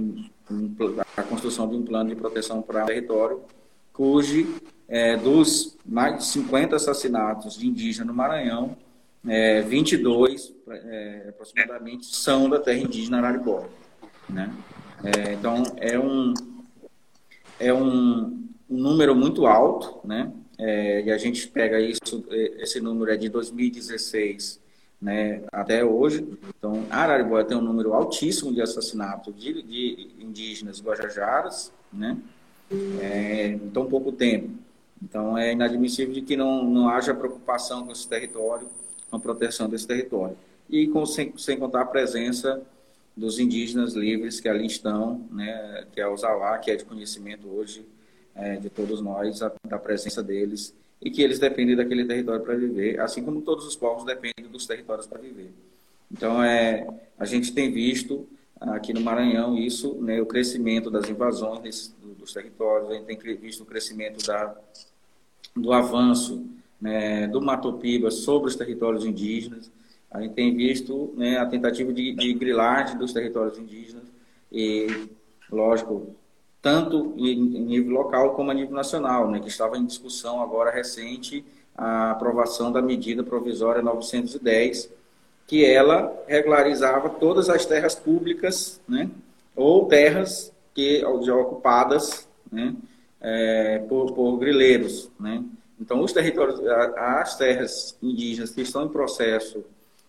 [1.18, 3.42] a construção de um plano de proteção para o território,
[3.92, 4.56] cujo
[4.88, 8.78] é, dos mais de 50 assassinatos de indígenas no Maranhão,
[9.28, 13.68] é, 22 é, aproximadamente são da terra indígena Araribó.
[14.30, 14.54] Né?
[15.04, 16.34] É, então, é um,
[17.60, 20.32] é um, um número muito alto, né?
[20.58, 24.64] É, e a gente pega isso, é, esse número é de 2016
[25.02, 26.28] né, até hoje.
[26.58, 32.18] Então, Araribóia tem um número altíssimo de assassinatos de, de indígenas guajajaras, né,
[33.02, 34.50] é, em tão pouco tempo.
[35.02, 38.68] Então, é inadmissível de que não, não haja preocupação com esse território,
[39.10, 40.38] com a proteção desse território.
[40.70, 42.62] E com, sem, sem contar a presença
[43.16, 47.48] dos indígenas livres que ali estão, né, que é o Zawá, que é de conhecimento
[47.48, 47.86] hoje
[48.34, 50.74] é, de todos nós, a, da presença deles
[51.06, 54.66] e que eles dependem daquele território para viver, assim como todos os povos dependem dos
[54.66, 55.54] territórios para viver.
[56.12, 56.88] Então, é,
[57.20, 58.28] a gente tem visto
[58.60, 63.62] aqui no Maranhão isso, né, o crescimento das invasões dos territórios, a gente tem visto
[63.62, 64.56] o crescimento da,
[65.56, 66.44] do avanço
[66.82, 69.72] né, do Matopiba sobre os territórios indígenas,
[70.10, 74.06] a gente tem visto né, a tentativa de, de grilagem dos territórios indígenas
[74.52, 74.88] e,
[75.52, 76.16] lógico,
[76.66, 81.46] tanto em nível local como a nível nacional, né, que estava em discussão agora recente
[81.78, 84.90] a aprovação da medida provisória 910,
[85.46, 89.12] que ela regularizava todas as terras públicas, né,
[89.56, 92.74] ou terras que já ocupadas, né,
[93.22, 95.44] é, por, por grileiros, né.
[95.80, 96.60] Então, os territórios,
[96.98, 99.64] as terras indígenas que estão em processo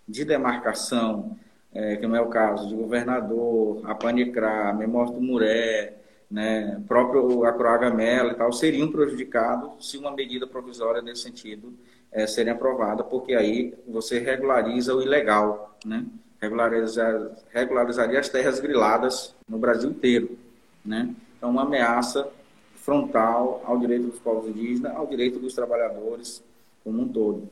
[0.08, 1.36] de demarcação,
[1.74, 5.96] é, que não é o caso de Governador, Apanicrá, Memória do Muré,
[6.30, 11.72] né, próprio Acroaga Mela e tal, seriam prejudicados se uma medida provisória nesse sentido
[12.10, 16.04] é, serem aprovada, porque aí você regulariza o ilegal, né?
[16.40, 20.36] Regulariza, regularizaria as terras griladas no Brasil inteiro,
[20.84, 21.14] né?
[21.36, 22.28] Então, uma ameaça
[22.76, 26.42] frontal ao direito dos povos indígenas, ao direito dos trabalhadores
[26.84, 27.48] como um todo.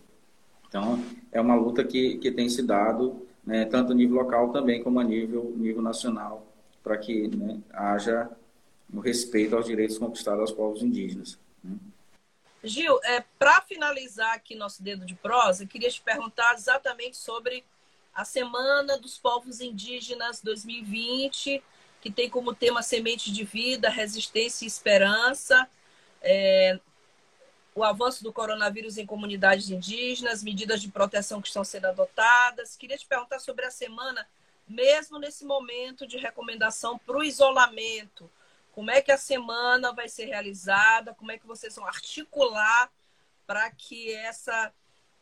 [0.69, 0.99] Então,
[1.33, 5.01] é uma luta que, que tem se dado, né, tanto a nível local também como
[5.01, 6.47] a nível, nível nacional,
[6.83, 8.31] para que né, haja
[8.95, 11.37] no respeito aos direitos conquistados aos povos indígenas.
[11.65, 11.77] Né?
[12.63, 17.65] Gil, é, para finalizar aqui nosso dedo de prosa, queria te perguntar exatamente sobre
[18.15, 21.61] a Semana dos Povos Indígenas 2020,
[22.01, 25.69] que tem como tema Semente de Vida, Resistência e Esperança,
[26.23, 26.79] é,
[27.75, 32.77] o avanço do coronavírus em comunidades indígenas, medidas de proteção que estão sendo adotadas.
[32.77, 34.25] Queria te perguntar sobre a semana,
[34.69, 38.31] mesmo nesse momento de recomendação para o isolamento,
[38.75, 42.91] como é que a semana vai ser realizada, como é que vocês vão articular
[43.47, 44.73] para que essa,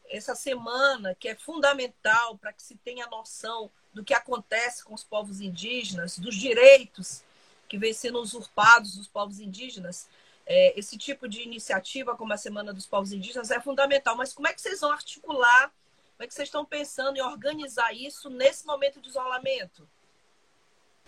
[0.08, 5.04] essa semana, que é fundamental para que se tenha noção do que acontece com os
[5.04, 7.22] povos indígenas, dos direitos
[7.68, 10.08] que vêm sendo usurpados dos povos indígenas,
[10.46, 14.16] é, esse tipo de iniciativa, como a Semana dos Povos Indígenas, é fundamental.
[14.16, 15.70] Mas como é que vocês vão articular
[16.16, 19.86] Como é que vocês estão pensando em organizar isso nesse momento de isolamento?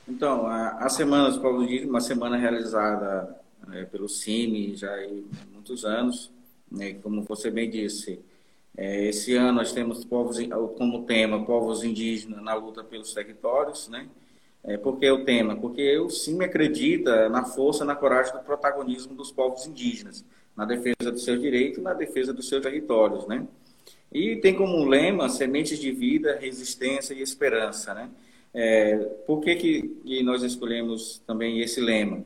[0.07, 3.37] Então, a, a Semana dos Povos Indígenas, uma semana realizada
[3.73, 5.07] é, pelo CIMI já há
[5.53, 6.31] muitos anos,
[6.71, 8.21] né, como você bem disse,
[8.77, 10.37] é, esse ano nós temos povos
[10.77, 14.09] como tema povos indígenas na luta pelos territórios, né?
[14.65, 15.55] É, por que o tema?
[15.57, 20.25] Porque o CIMI acredita na força, na coragem do protagonismo dos povos indígenas,
[20.57, 23.47] na defesa dos seus direitos, na defesa dos seus territórios, né?
[24.13, 28.11] E tem como lema sementes de vida, resistência e esperança, né?
[28.55, 28.97] É,
[29.27, 32.25] por que, que nós escolhemos também esse lema?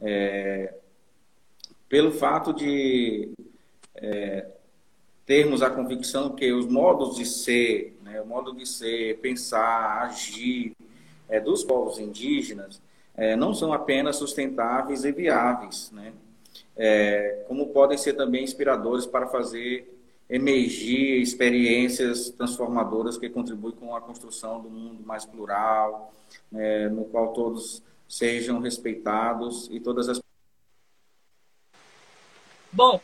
[0.00, 0.74] É,
[1.88, 3.30] pelo fato de
[3.94, 4.46] é,
[5.26, 10.74] termos a convicção que os modos de ser, né, o modo de ser, pensar, agir
[11.28, 12.80] é, dos povos indígenas
[13.14, 16.12] é, não são apenas sustentáveis e viáveis, né,
[16.76, 19.95] é, como podem ser também inspiradores para fazer
[20.28, 26.12] emergir experiências transformadoras que contribuem com a construção do mundo mais plural,
[26.50, 30.20] né, no qual todos sejam respeitados e todas as
[32.72, 33.00] Bom,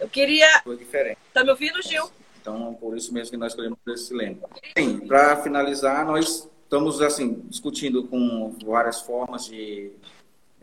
[0.00, 0.60] eu queria.
[0.64, 1.18] Foi diferente.
[1.32, 2.10] Tá me ouvindo, Gil?
[2.40, 4.48] Então, por isso mesmo que nós escolhemos esse lema.
[4.76, 9.92] Sim, para finalizar, nós estamos assim discutindo com várias formas de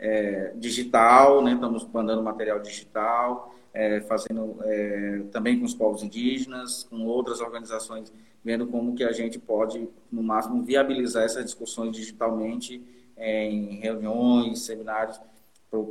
[0.02, 1.54] é, digital, né?
[1.54, 8.12] Estamos mandando material digital, é, fazendo é, também com os povos indígenas, com outras organizações,
[8.44, 12.82] vendo como que a gente pode, no máximo, viabilizar essas discussões digitalmente
[13.16, 15.22] em reuniões, seminários,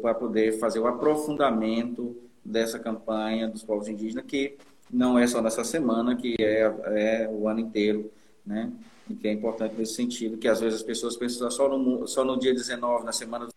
[0.02, 4.58] para poder fazer o aprofundamento dessa campanha dos povos indígenas, que
[4.90, 8.10] não é só nessa semana, que é, é o ano inteiro,
[8.44, 8.72] né?
[9.08, 12.24] E que é importante nesse sentido, que às vezes as pessoas pensam só no, só
[12.24, 13.48] no dia 19, na semana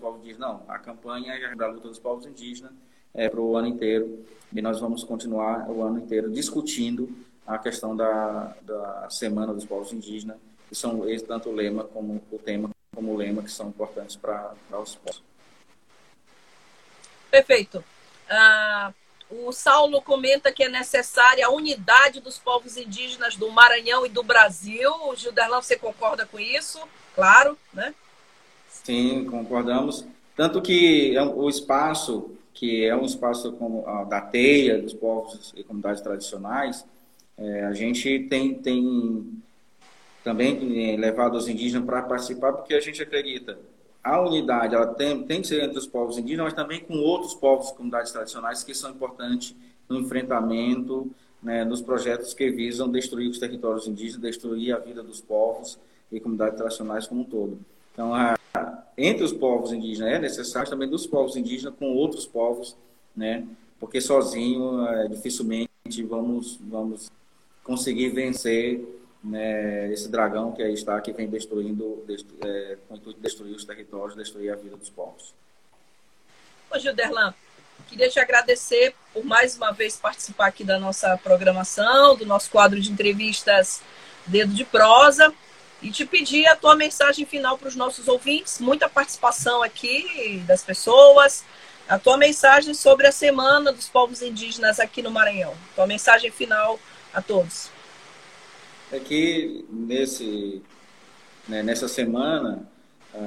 [0.00, 0.48] povos indígenas.
[0.48, 2.72] Não, a campanha é da luta dos povos indígenas
[3.14, 7.08] é para o ano inteiro, e nós vamos continuar o ano inteiro discutindo
[7.46, 10.36] a questão da, da Semana dos Povos Indígenas,
[10.68, 14.52] que são tanto o lema como o tema como o lema que são importantes para
[14.82, 15.22] os povos.
[17.30, 17.84] Perfeito.
[18.28, 18.92] Ah,
[19.30, 24.24] o Saulo comenta que é necessária a unidade dos povos indígenas do Maranhão e do
[24.24, 24.92] Brasil.
[25.14, 26.80] Gilderlan, você concorda com isso?
[27.14, 27.94] Claro, né?
[28.70, 30.06] Sim, concordamos.
[30.36, 35.62] Tanto que é o espaço, que é um espaço como da teia dos povos e
[35.62, 36.84] comunidades tradicionais,
[37.36, 39.42] é, a gente tem, tem
[40.24, 43.58] também levado os indígenas para participar, porque a gente acredita
[44.02, 47.34] a unidade ela tem, tem que ser entre os povos indígenas, mas também com outros
[47.34, 49.54] povos e comunidades tradicionais que são importantes
[49.88, 51.10] no enfrentamento,
[51.42, 55.78] né, nos projetos que visam destruir os territórios indígenas, destruir a vida dos povos
[56.10, 57.58] e comunidades tradicionais como um todo.
[57.92, 58.38] Então, a,
[58.96, 62.76] entre os povos indígenas é necessário também dos povos indígenas com outros povos,
[63.16, 63.46] né,
[63.78, 65.70] porque sozinho é, dificilmente
[66.08, 67.10] vamos, vamos
[67.64, 68.84] conseguir vencer
[69.22, 74.16] né, esse dragão que aí está, que vem destruindo, destru, é, com destruir os territórios,
[74.16, 75.34] destruir a vida dos povos.
[76.70, 77.34] Ô, Gilderlan,
[77.88, 82.80] queria te agradecer por mais uma vez participar aqui da nossa programação, do nosso quadro
[82.80, 83.82] de entrevistas
[84.26, 85.34] Dedo de Prosa,
[85.82, 90.62] e te pedir a tua mensagem final para os nossos ouvintes, muita participação aqui das
[90.62, 91.44] pessoas,
[91.88, 95.54] a tua mensagem sobre a Semana dos Povos Indígenas aqui no Maranhão.
[95.74, 96.78] Tua mensagem final
[97.12, 97.70] a todos
[98.92, 100.62] é que nesse,
[101.48, 102.68] né, nessa semana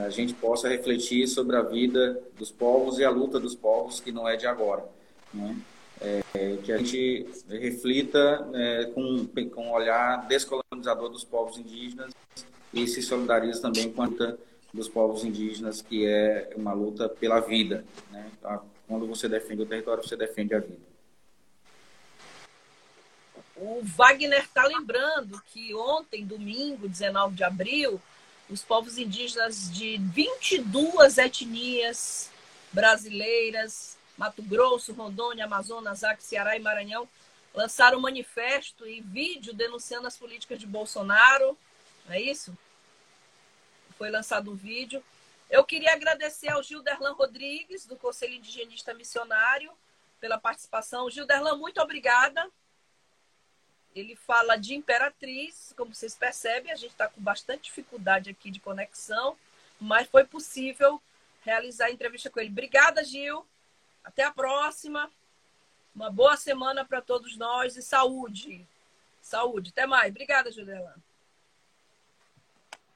[0.05, 4.11] a gente possa refletir sobre a vida dos povos e a luta dos povos que
[4.11, 4.85] não é de agora.
[5.33, 5.55] Né?
[6.03, 12.11] É, que a gente reflita é, com, com um olhar descolonizador dos povos indígenas
[12.73, 14.37] e se solidarize também com a luta
[14.73, 17.85] dos povos indígenas, que é uma luta pela vida.
[18.11, 18.29] Né?
[18.37, 20.93] Então, quando você defende o território, você defende a vida.
[23.55, 28.01] O Wagner está lembrando que ontem, domingo, 19 de abril,
[28.49, 32.29] os povos indígenas de 22 etnias
[32.71, 37.07] brasileiras, Mato Grosso, Rondônia, Amazonas, Acre, Ceará e Maranhão,
[37.53, 41.57] lançaram manifesto e vídeo denunciando as políticas de Bolsonaro.
[42.05, 42.55] Não é isso?
[43.97, 45.03] Foi lançado um vídeo.
[45.49, 49.71] Eu queria agradecer ao Gilderlan Rodrigues, do Conselho Indigenista Missionário,
[50.19, 51.09] pela participação.
[51.09, 52.49] Gilderlan, muito obrigada
[53.95, 58.59] ele fala de Imperatriz, como vocês percebem, a gente está com bastante dificuldade aqui de
[58.59, 59.37] conexão,
[59.79, 61.01] mas foi possível
[61.41, 62.49] realizar a entrevista com ele.
[62.49, 63.45] Obrigada, Gil.
[64.03, 65.11] Até a próxima.
[65.95, 68.67] Uma boa semana para todos nós e saúde.
[69.21, 69.69] Saúde.
[69.69, 70.09] Até mais.
[70.09, 70.95] Obrigada, Juliana.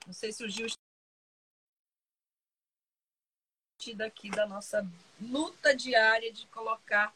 [0.05, 0.67] Não sei se o Gil
[3.95, 4.85] daqui da nossa
[5.21, 7.13] luta diária de colocar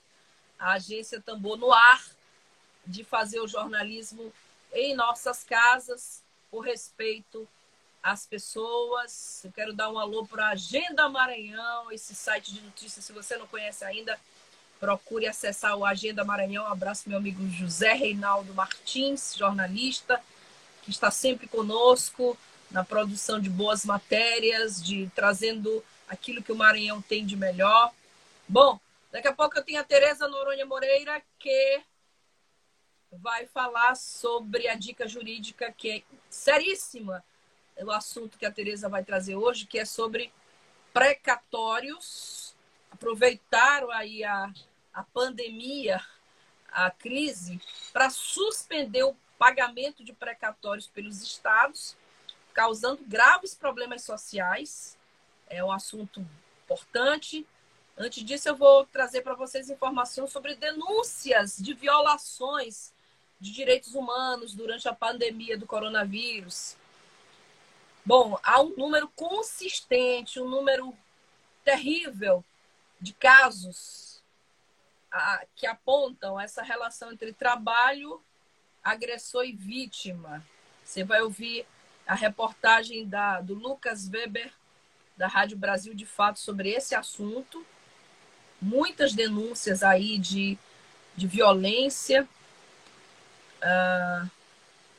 [0.58, 2.02] a agência Tambor no ar
[2.86, 4.34] de fazer o jornalismo
[4.72, 7.48] em nossas casas, por respeito
[8.02, 9.41] às pessoas.
[9.43, 13.06] Eu quero dar um alô para a Agenda Maranhão, esse site de notícias.
[13.06, 14.20] Se você não conhece ainda,
[14.80, 16.64] procure acessar o Agenda Maranhão.
[16.64, 20.22] Um abraço, meu amigo José Reinaldo Martins, jornalista,
[20.82, 22.38] que está sempre conosco
[22.72, 27.91] na produção de boas matérias, de trazendo aquilo que o Maranhão tem de melhor.
[28.47, 28.80] Bom,
[29.12, 31.82] daqui a pouco eu tenho a Tereza Noronha Moreira, que
[33.12, 37.24] vai falar sobre a dica jurídica que é seríssima,
[37.84, 40.32] o assunto que a Tereza vai trazer hoje, que é sobre
[40.94, 42.56] precatórios.
[42.92, 44.52] Aproveitaram aí a,
[44.94, 46.02] a pandemia,
[46.72, 47.60] a crise,
[47.92, 51.98] para suspender o pagamento de precatórios pelos estados,
[52.54, 54.98] causando graves problemas sociais.
[55.50, 56.26] É um assunto
[56.64, 57.48] importante.
[57.98, 62.94] Antes disso, eu vou trazer para vocês informações sobre denúncias de violações
[63.40, 66.78] de direitos humanos durante a pandemia do coronavírus.
[68.06, 70.95] Bom, há um número consistente, um número
[71.64, 72.43] terrível
[72.99, 74.22] de casos
[75.56, 78.22] que apontam essa relação entre trabalho,
[78.84, 80.43] agressor e vítima.
[80.84, 81.66] Você vai ouvir
[82.08, 84.52] a reportagem da, do Lucas Weber,
[85.18, 87.66] da Rádio Brasil de Fato, sobre esse assunto.
[88.62, 90.58] Muitas denúncias aí de,
[91.16, 92.28] de violência
[93.62, 94.28] Uh,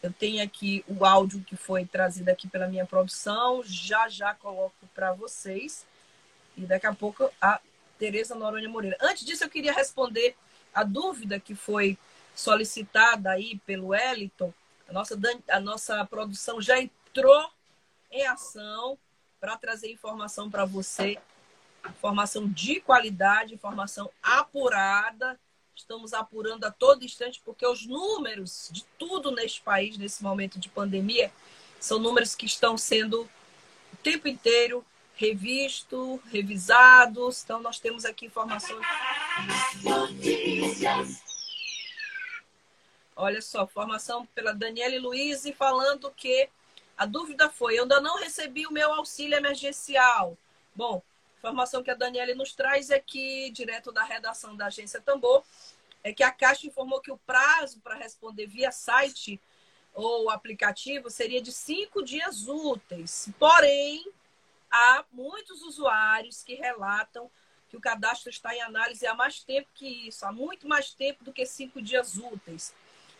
[0.03, 4.87] eu tenho aqui o áudio que foi trazido aqui pela minha produção, já já coloco
[4.95, 5.87] para vocês.
[6.57, 7.61] E daqui a pouco a
[7.99, 8.97] Tereza Noronha Moreira.
[9.01, 10.37] Antes disso, eu queria responder
[10.75, 11.97] a dúvida que foi
[12.35, 14.53] solicitada aí pelo Wellington.
[14.89, 17.49] A nossa, a nossa produção já entrou
[18.11, 18.99] em ação
[19.41, 21.17] para trazer informação para você,
[21.89, 25.39] informação de qualidade, informação apurada
[25.75, 30.69] Estamos apurando a todo instante, porque os números de tudo neste país, nesse momento de
[30.69, 31.33] pandemia,
[31.81, 33.23] são números que estão sendo
[33.93, 37.43] o tempo inteiro revisto, revisados.
[37.43, 38.85] Então, nós temos aqui informações.
[43.15, 46.49] Olha só, formação pela Daniela Luiz falando que
[46.97, 50.37] a dúvida foi: eu ainda não recebi o meu auxílio emergencial.
[50.75, 51.03] Bom,
[51.43, 55.43] informação que a Daniela nos traz é que, direto da redação da agência Tambor,
[56.05, 59.41] é que a Caixa informou que o prazo para responder via site
[59.93, 63.29] ou aplicativo seria de cinco dias úteis.
[63.41, 64.07] Porém,
[64.71, 67.29] há muitos usuários que relatam
[67.69, 71.25] que o cadastro está em análise há mais tempo que isso, há muito mais tempo
[71.25, 72.73] do que cinco dias úteis.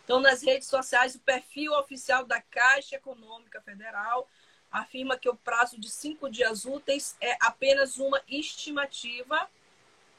[0.05, 4.29] Então, nas redes sociais, o perfil oficial da Caixa Econômica Federal
[4.73, 9.47] afirma que o prazo de cinco dias úteis é apenas uma estimativa,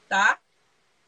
[0.07, 0.39] tá?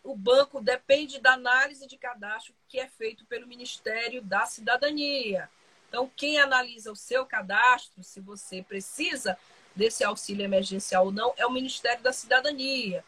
[0.03, 5.49] O banco depende da análise de cadastro que é feito pelo Ministério da Cidadania.
[5.87, 9.37] Então, quem analisa o seu cadastro, se você precisa
[9.73, 13.03] desse auxílio emergencial ou não, é o Ministério da Cidadania.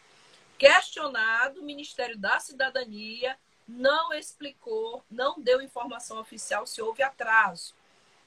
[0.56, 3.36] Questionado, o Ministério da Cidadania
[3.68, 7.74] não explicou, não deu informação oficial se houve atraso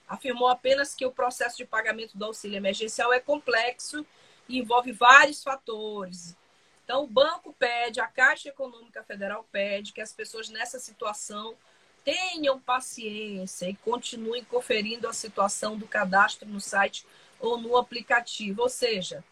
[0.07, 4.05] afirmou apenas que o processo de pagamento do auxílio emergencial é complexo
[4.47, 6.35] e envolve vários fatores.
[6.83, 11.55] Então, o banco pede, a Caixa Econômica Federal pede que as pessoas nessa situação
[12.03, 17.05] tenham paciência e continuem conferindo a situação do cadastro no site
[17.39, 18.63] ou no aplicativo.
[18.63, 19.23] Ou seja,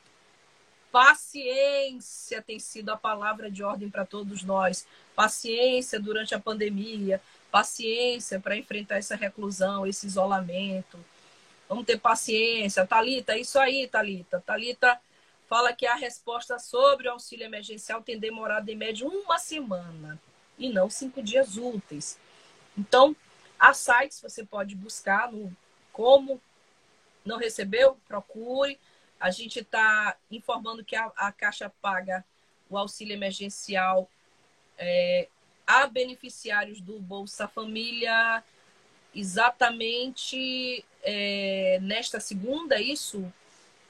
[0.91, 4.87] paciência tem sido a palavra de ordem para todos nós.
[5.13, 10.97] Paciência durante a pandemia, paciência para enfrentar essa reclusão, esse isolamento.
[11.67, 12.87] Vamos ter paciência.
[12.87, 14.41] Talita, isso aí, Talita.
[14.45, 14.99] Talita
[15.47, 20.19] fala que a resposta sobre o auxílio emergencial tem demorado em média uma semana
[20.57, 22.17] e não cinco dias úteis.
[22.77, 23.15] Então,
[23.59, 25.55] há sites você pode buscar no
[25.91, 26.41] como
[27.25, 28.79] não recebeu, procure.
[29.19, 32.25] A gente está informando que a, a Caixa paga
[32.69, 34.09] o auxílio emergencial
[34.77, 35.27] é,
[35.65, 38.43] a beneficiários do Bolsa Família
[39.13, 43.31] exatamente é, nesta segunda, é isso,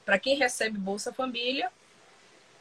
[0.04, 1.70] para quem recebe Bolsa Família,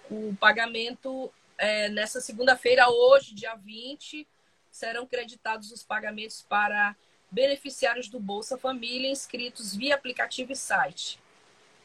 [0.09, 4.27] o pagamento é, nessa segunda-feira, hoje, dia 20,
[4.69, 6.95] serão creditados os pagamentos para
[7.29, 11.19] beneficiários do Bolsa Família inscritos via aplicativo e site,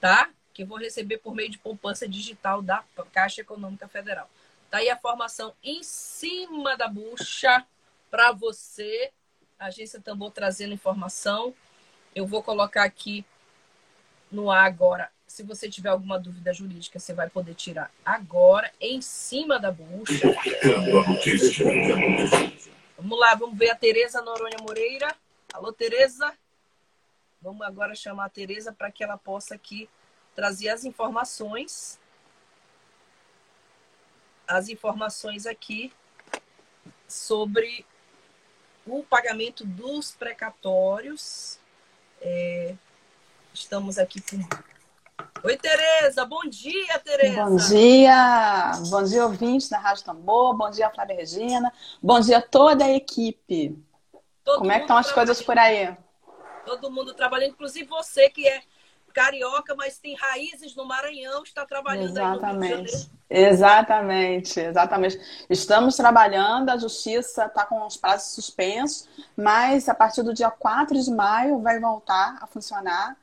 [0.00, 0.30] tá?
[0.52, 4.28] Que vou receber por meio de poupança digital da Caixa Econômica Federal.
[4.70, 7.64] Tá aí a formação em cima da bucha
[8.10, 9.12] para você.
[9.58, 11.54] A agência Tambor trazendo informação.
[12.14, 13.24] Eu vou colocar aqui
[14.30, 15.10] no ar agora.
[15.26, 20.26] Se você tiver alguma dúvida jurídica, você vai poder tirar agora, em cima da bucha.
[22.96, 25.14] Vamos lá, vamos ver a Tereza Noronha Moreira.
[25.52, 26.32] Alô, Tereza?
[27.40, 29.88] Vamos agora chamar a Tereza para que ela possa aqui
[30.34, 31.98] trazer as informações.
[34.46, 35.92] As informações aqui
[37.08, 37.84] sobre
[38.86, 41.58] o pagamento dos precatórios.
[42.20, 42.74] É,
[43.52, 44.38] estamos aqui com.
[45.42, 46.24] Oi, Tereza.
[46.24, 47.44] Bom dia, Tereza.
[47.44, 48.72] Bom dia.
[48.88, 50.56] Bom dia, ouvintes da Rádio Tambor.
[50.56, 51.72] Bom dia, Flávia Regina.
[52.02, 53.76] Bom dia a toda a equipe.
[54.44, 55.96] Todo Como é que estão as coisas por aí?
[56.64, 58.62] Todo mundo trabalhando, inclusive você que é
[59.16, 63.10] carioca, mas tem raízes no Maranhão, está trabalhando exatamente.
[63.30, 65.18] Exatamente, exatamente.
[65.48, 71.02] Estamos trabalhando, a justiça está com os prazos suspensos, mas a partir do dia 4
[71.02, 73.16] de maio vai voltar a funcionar,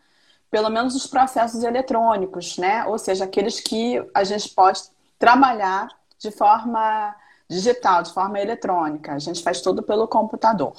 [0.50, 2.86] pelo menos os processos eletrônicos, né?
[2.86, 4.82] Ou seja, aqueles que a gente pode
[5.20, 7.16] trabalhar de forma
[7.48, 9.14] digital, de forma eletrônica.
[9.14, 10.74] A gente faz tudo pelo computador.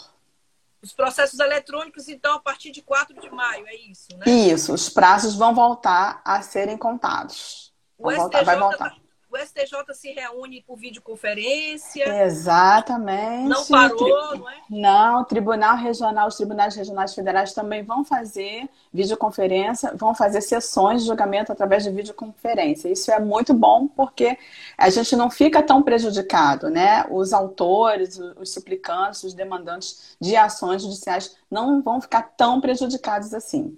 [0.85, 4.31] Os processos eletrônicos, então, a partir de 4 de maio, é isso, né?
[4.31, 7.73] Isso, os prazos vão voltar a serem contados.
[7.97, 9.04] O STJ, voltar, vai voltar.
[9.35, 12.25] O STJ se reúne por videoconferência.
[12.25, 13.49] Exatamente.
[13.49, 14.63] Não parou, não é?
[14.71, 21.03] Não, o Tribunal Regional, os tribunais regionais federais também vão fazer videoconferência, vão fazer sessões
[21.03, 22.89] de julgamento através de videoconferência.
[22.89, 24.39] Isso é muito bom porque
[24.79, 27.05] a gente não fica tão prejudicado, né?
[27.11, 33.77] Os autores, os suplicantes, os demandantes de ações judiciais não vão ficar tão prejudicados assim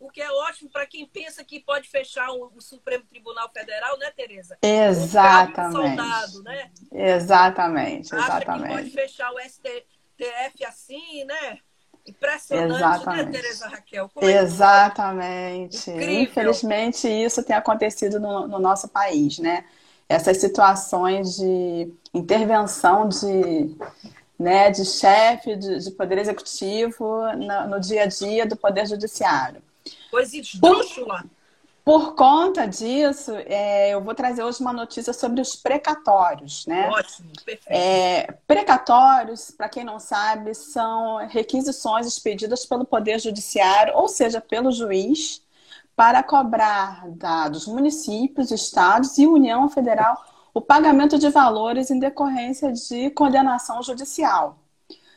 [0.00, 3.98] o que é ótimo para quem pensa que pode fechar o, o, Supremo Tribunal Federal,
[3.98, 4.56] né, Tereza?
[4.62, 5.72] Exatamente.
[5.72, 6.70] Soldado, né?
[6.92, 8.74] Exatamente, exatamente.
[8.74, 11.58] Pode fechar o STF assim, né?
[12.06, 13.24] Impressionante, né, Exatamente.
[13.26, 14.08] né, Tereza Raquel?
[14.08, 15.90] Como é Exatamente.
[15.90, 19.64] É Infelizmente, isso tem acontecido no, no, nosso país, né?
[20.08, 23.76] Essas situações de intervenção de,
[24.38, 29.60] né, de chefe de, de poder executivo no, no dia a dia do poder judiciário.
[30.10, 31.24] Coisa esdrúxula.
[31.84, 36.86] Por conta disso, é, eu vou trazer hoje uma notícia sobre os precatórios, né?
[36.90, 37.64] Ótimo, perfeito.
[37.66, 44.70] É, precatórios, para quem não sabe, são requisições expedidas pelo Poder Judiciário, ou seja, pelo
[44.70, 45.42] juiz,
[45.96, 53.10] para cobrar dados municípios, estados e União Federal o pagamento de valores em decorrência de
[53.10, 54.58] condenação judicial.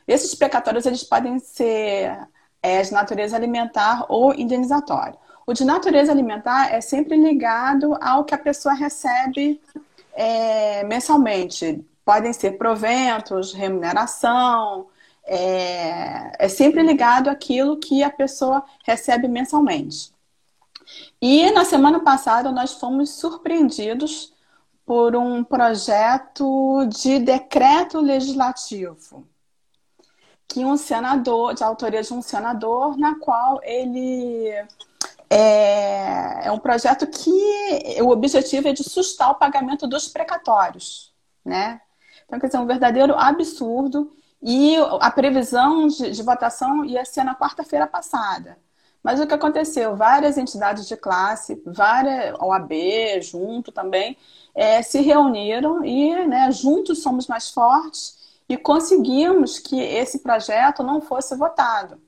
[0.07, 2.17] Esses precatórios eles podem ser
[2.61, 5.17] é de natureza alimentar ou indenizatório.
[5.45, 9.59] O de natureza alimentar é sempre ligado ao que a pessoa recebe
[10.13, 11.83] é, mensalmente.
[12.05, 14.87] Podem ser proventos, remuneração,
[15.25, 20.11] é, é sempre ligado àquilo que a pessoa recebe mensalmente.
[21.21, 24.33] E na semana passada nós fomos surpreendidos
[24.85, 29.25] por um projeto de decreto legislativo
[30.51, 34.49] que um senador, de autoria de um senador, na qual ele
[35.29, 37.31] é, é um projeto que
[38.01, 41.79] o objetivo é de sustar o pagamento dos precatórios, né?
[42.25, 44.11] Então, quer dizer, um verdadeiro absurdo.
[44.43, 48.57] E a previsão de, de votação ia ser na quarta-feira passada.
[49.03, 49.95] Mas o que aconteceu?
[49.95, 52.71] Várias entidades de classe, várias OAB,
[53.21, 54.17] junto também,
[54.55, 58.20] é, se reuniram e, né, juntos somos mais fortes
[58.51, 62.01] e conseguimos que esse projeto não fosse votado.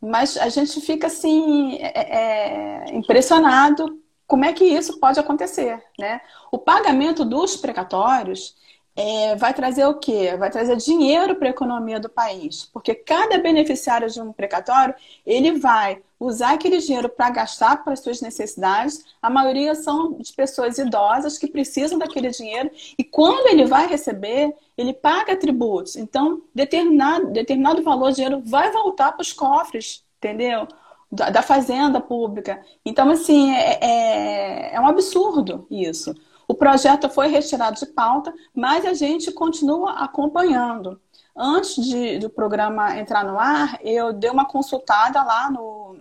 [0.00, 6.20] Mas a gente fica assim é, é, impressionado como é que isso pode acontecer, né?
[6.52, 8.54] O pagamento dos precatórios
[8.94, 10.36] é, vai trazer o quê?
[10.38, 14.94] Vai trazer dinheiro para a economia do país, porque cada beneficiário de um precatório
[15.26, 19.04] ele vai usar aquele dinheiro para gastar para as suas necessidades.
[19.20, 24.54] A maioria são de pessoas idosas que precisam daquele dinheiro e quando ele vai receber,
[24.82, 25.96] ele paga tributos.
[25.96, 30.66] Então, determinado, determinado valor de dinheiro vai voltar para os cofres, entendeu?
[31.10, 32.62] Da, da, fazenda pública.
[32.84, 36.14] Então, assim, é, é, é um absurdo isso.
[36.48, 41.00] O projeto foi retirado de pauta, mas a gente continua acompanhando.
[41.36, 45.96] Antes de, do programa entrar no ar, eu dei uma consultada lá no,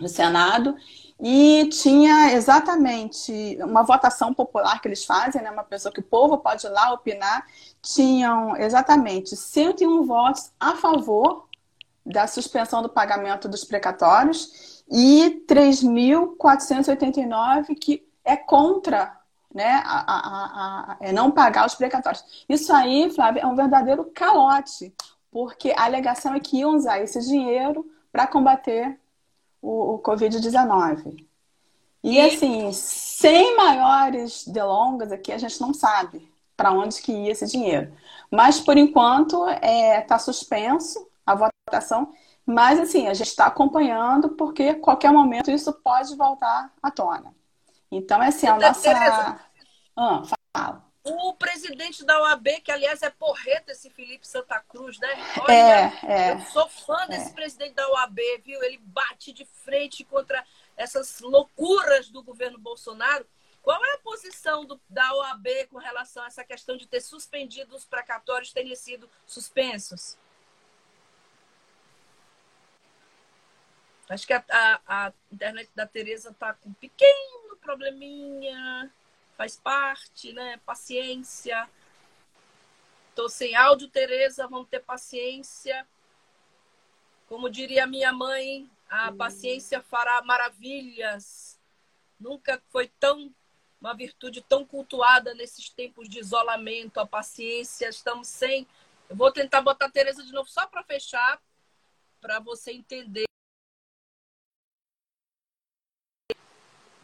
[0.00, 0.74] no Senado
[1.18, 5.50] e tinha exatamente uma votação popular que eles fazem, né?
[5.50, 7.46] uma pessoa que o povo pode ir lá opinar.
[7.80, 11.48] Tinham exatamente 101 votos a favor
[12.04, 19.16] da suspensão do pagamento dos precatórios e 3.489 que é contra
[19.54, 22.44] né, a, a, a, é não pagar os precatórios.
[22.46, 24.94] Isso aí, Flávia, é um verdadeiro calote,
[25.30, 29.00] porque a alegação é que iam usar esse dinheiro para combater
[29.66, 31.26] o, o Covid-19.
[32.02, 37.46] E, assim, sem maiores delongas aqui, a gente não sabe para onde que ia esse
[37.46, 37.92] dinheiro.
[38.30, 42.12] Mas, por enquanto, está é, tá suspenso a votação
[42.46, 47.34] Mas, assim, a gente está acompanhando porque a qualquer momento isso pode voltar à tona.
[47.90, 48.82] Então, é assim, a nossa.
[48.82, 49.40] Tereza,
[49.96, 50.22] ah,
[50.56, 50.85] fala.
[51.08, 55.08] O presidente da OAB, que aliás é porreta esse Felipe Santa Cruz, né?
[55.40, 57.32] Olha, é, é, eu sou fã desse é.
[57.32, 58.60] presidente da OAB, viu?
[58.64, 60.44] Ele bate de frente contra
[60.76, 63.24] essas loucuras do governo Bolsonaro.
[63.62, 67.76] Qual é a posição do, da OAB com relação a essa questão de ter suspendido
[67.76, 70.18] os precatórios terem sido suspensos?
[74.08, 78.92] Acho que a, a, a internet da Tereza está com um pequeno probleminha
[79.36, 80.60] faz parte, né?
[80.64, 81.68] Paciência.
[83.14, 85.86] Tô sem áudio, Tereza, vamos ter paciência.
[87.28, 91.58] Como diria minha mãe, a paciência fará maravilhas.
[92.18, 93.34] Nunca foi tão
[93.80, 97.88] uma virtude tão cultuada nesses tempos de isolamento, a paciência.
[97.88, 98.66] Estamos sem.
[99.08, 101.40] Eu vou tentar botar a Tereza de novo só para fechar,
[102.20, 103.25] para você entender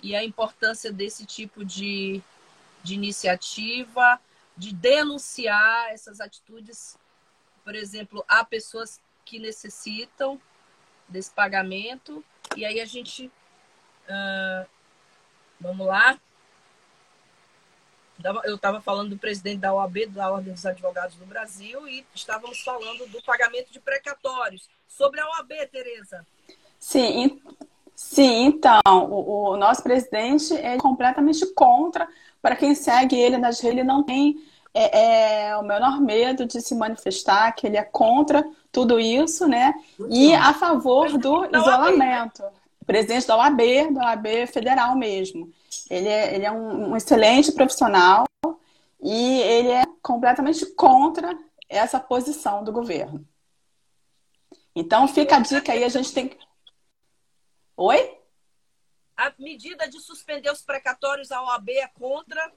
[0.02, 2.20] e a importância desse tipo de,
[2.82, 4.20] de iniciativa,
[4.56, 6.98] de denunciar essas atitudes.
[7.64, 10.40] Por exemplo, há pessoas que necessitam
[11.08, 12.24] desse pagamento,
[12.56, 13.26] e aí a gente.
[14.08, 14.66] Uh,
[15.60, 16.18] vamos lá.
[18.44, 22.60] Eu estava falando do presidente da OAB, da Ordem dos Advogados do Brasil, e estávamos
[22.62, 24.68] falando do pagamento de precatórios.
[24.86, 26.26] Sobre a OAB, Tereza.
[26.78, 27.40] Sim,
[27.94, 32.08] Sim, então, o, o, nosso presidente é completamente contra.
[32.40, 34.36] Para quem segue ele nas redes, ele não tem
[34.74, 39.74] é, é, o menor medo de se manifestar, que ele é contra tudo isso, né?
[40.08, 42.42] E a favor do isolamento.
[42.84, 43.60] Presidente da OAB,
[43.92, 45.50] da OAB federal mesmo.
[45.88, 48.24] Ele é, ele é um, um excelente profissional
[49.00, 51.36] e ele é completamente contra
[51.68, 53.24] essa posição do governo.
[54.74, 56.36] Então fica a dica aí, a gente tem que
[57.76, 58.18] Oi?
[59.16, 62.52] A medida de suspender os precatórios à OAB é contra?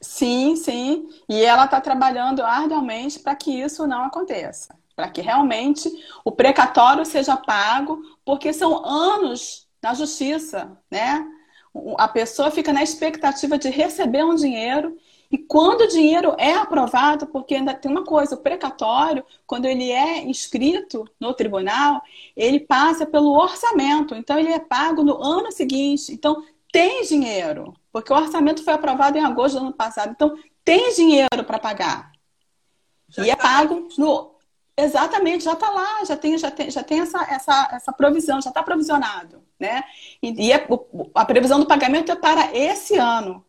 [0.00, 1.08] Sim, sim.
[1.28, 4.78] E ela está trabalhando arduamente para que isso não aconteça.
[4.96, 5.90] Para que realmente
[6.24, 11.26] o precatório seja pago, porque são anos na justiça, né?
[11.98, 14.96] A pessoa fica na expectativa de receber um dinheiro
[15.30, 19.90] e quando o dinheiro é aprovado, porque ainda tem uma coisa, o precatório, quando ele
[19.90, 22.02] é inscrito no tribunal,
[22.36, 26.12] ele passa pelo orçamento, então ele é pago no ano seguinte.
[26.12, 30.92] Então tem dinheiro, porque o orçamento foi aprovado em agosto do ano passado, então tem
[30.94, 32.10] dinheiro para pagar.
[33.08, 34.30] Já e é tá pago no
[34.76, 38.48] Exatamente, já está lá, já tem, já tem, já tem essa, essa, essa provisão, já
[38.48, 39.82] está provisionado, né?
[40.22, 40.66] E, e é,
[41.14, 43.44] a previsão do pagamento é para esse ano.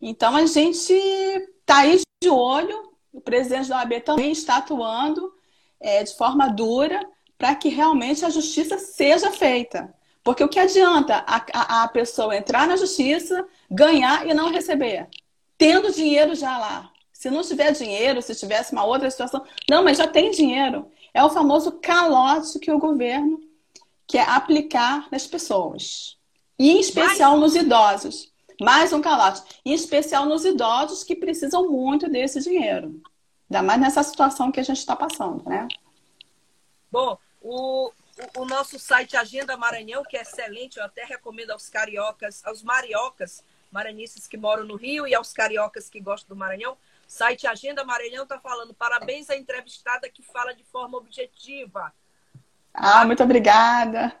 [0.00, 5.32] Então a gente está aí de olho, o presidente da OAB também está atuando
[5.80, 7.00] é, de forma dura
[7.36, 9.94] para que realmente a justiça seja feita.
[10.24, 15.08] Porque o que adianta a, a, a, pessoa entrar na justiça, ganhar e não receber?
[15.56, 16.90] Tendo dinheiro já lá.
[17.12, 19.44] Se não tiver dinheiro, se tivesse uma outra situação.
[19.68, 20.90] Não, mas já tem dinheiro.
[21.14, 23.40] É o famoso calote que o governo
[24.06, 26.16] quer aplicar nas pessoas.
[26.58, 27.40] E em especial mas...
[27.40, 28.32] nos idosos.
[28.60, 29.42] Mais um calote.
[29.64, 33.00] Em especial nos idosos que precisam muito desse dinheiro.
[33.50, 35.66] Ainda mais nessa situação que a gente está passando, né?
[36.90, 37.92] Bom, o,
[38.36, 43.44] o, nosso site Agenda Maranhão, que é excelente, eu até recomendo aos cariocas, aos mariocas,
[43.70, 46.76] maranhistas que moram no Rio e aos cariocas que gostam do Maranhão.
[47.06, 51.92] Site Agenda Maranhão está falando parabéns à entrevistada que fala de forma objetiva.
[52.74, 54.14] Ah, muito obrigada.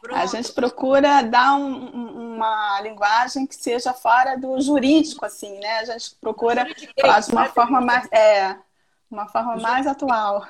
[0.00, 0.18] Pronto.
[0.18, 5.80] A gente procura dar um, uma linguagem que seja fora do jurídico, assim, né?
[5.80, 6.66] A gente procura
[6.98, 8.56] falar de uma forma mais, é,
[9.10, 10.46] uma forma mais atual.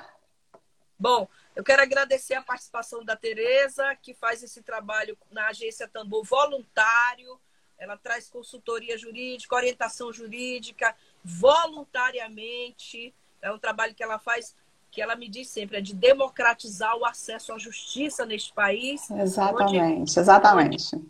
[0.97, 6.23] Bom, eu quero agradecer a participação da Tereza, que faz esse trabalho na agência Tambor
[6.23, 7.37] voluntário.
[7.77, 13.13] Ela traz consultoria jurídica, orientação jurídica, voluntariamente.
[13.41, 14.55] É um trabalho que ela faz
[14.91, 19.09] que ela me diz sempre, é de democratizar o acesso à justiça neste país.
[19.09, 21.01] Exatamente, onde, exatamente.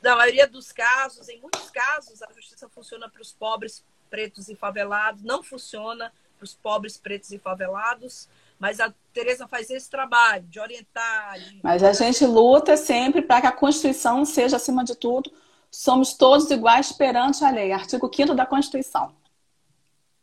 [0.00, 4.54] Na maioria dos casos, em muitos casos, a justiça funciona para os pobres, pretos e
[4.54, 8.28] favelados, não funciona para os pobres, pretos e favelados.
[8.56, 11.38] Mas a Tereza faz esse trabalho de orientar.
[11.40, 11.58] De...
[11.60, 15.32] Mas a gente luta sempre para que a Constituição seja, acima de tudo,
[15.68, 17.72] somos todos iguais perante a lei.
[17.72, 19.12] Artigo 5 da Constituição.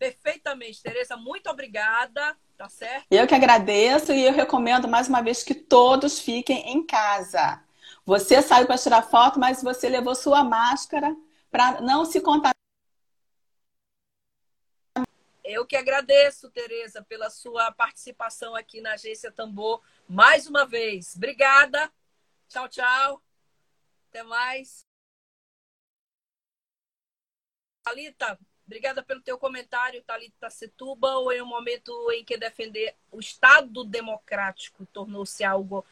[0.01, 1.15] Perfeitamente, Tereza.
[1.15, 2.35] Muito obrigada.
[2.57, 3.05] Tá certo?
[3.11, 7.63] Eu que agradeço e eu recomendo mais uma vez que todos fiquem em casa.
[8.03, 11.15] Você saiu para tirar foto, mas você levou sua máscara
[11.51, 12.55] para não se contaminar.
[15.43, 21.15] Eu que agradeço, Tereza, pela sua participação aqui na Agência Tambor mais uma vez.
[21.15, 21.91] Obrigada.
[22.49, 23.21] Tchau, tchau.
[24.09, 24.83] Até mais.
[27.83, 28.39] Talita,
[28.71, 31.29] obrigada pelo teu comentário, Talita Setúbal.
[31.33, 35.85] Em um momento em que defender o Estado democrático tornou-se algo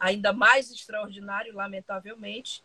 [0.00, 2.60] ainda mais extraordinário, lamentavelmente.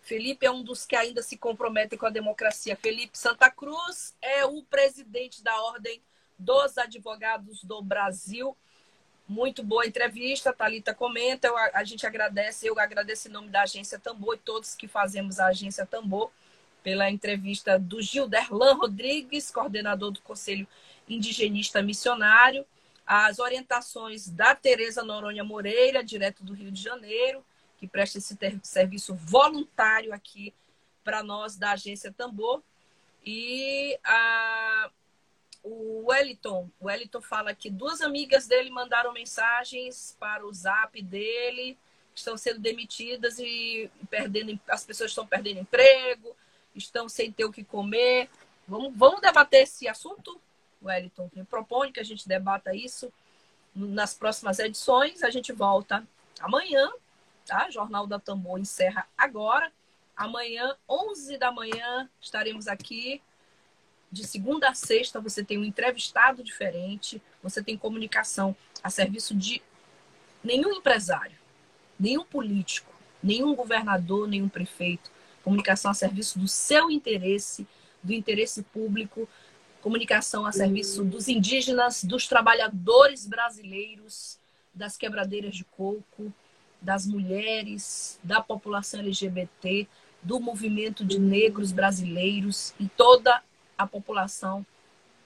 [0.00, 2.74] Felipe é um dos que ainda se comprometem com a democracia.
[2.74, 6.02] Felipe Santa Cruz é o presidente da Ordem
[6.38, 8.56] dos Advogados do Brasil.
[9.28, 11.46] Muito boa entrevista, Talita comenta.
[11.46, 15.38] Eu, a gente agradece, eu agradeço em nome da Agência Tambor e todos que fazemos
[15.38, 16.32] a Agência Tambor
[16.82, 20.66] pela entrevista do Gilderlan Rodrigues, coordenador do Conselho
[21.08, 22.64] Indigenista Missionário,
[23.06, 27.44] as orientações da Tereza Noronha Moreira, direto do Rio de Janeiro,
[27.78, 30.54] que presta esse serviço voluntário aqui
[31.02, 32.62] para nós da Agência Tambor.
[33.24, 34.90] E a,
[35.62, 41.76] o Wellington, o Wellington fala que duas amigas dele mandaram mensagens para o zap dele,
[42.14, 46.36] estão sendo demitidas e perdendo, as pessoas estão perdendo emprego,
[46.74, 48.28] estão sem ter o que comer.
[48.66, 50.40] Vamos, vamos debater esse assunto,
[50.82, 51.30] Wellington?
[51.34, 53.12] Eu proponho que a gente debata isso
[53.74, 55.22] nas próximas edições.
[55.22, 56.06] A gente volta
[56.40, 56.90] amanhã
[57.50, 57.68] tá?
[57.68, 59.72] Jornal da Tambor encerra agora.
[60.16, 63.20] Amanhã, 11 da manhã, estaremos aqui.
[64.12, 69.62] De segunda a sexta, você tem um entrevistado diferente, você tem comunicação a serviço de
[70.42, 71.36] nenhum empresário,
[71.98, 72.92] nenhum político,
[73.22, 75.10] nenhum governador, nenhum prefeito.
[75.42, 77.66] Comunicação a serviço do seu interesse,
[78.02, 79.28] do interesse público,
[79.80, 84.38] comunicação a serviço dos indígenas, dos trabalhadores brasileiros,
[84.74, 86.32] das quebradeiras de coco,
[86.80, 89.86] das mulheres, da população LGBT,
[90.22, 93.42] do movimento de negros brasileiros e toda
[93.76, 94.64] a população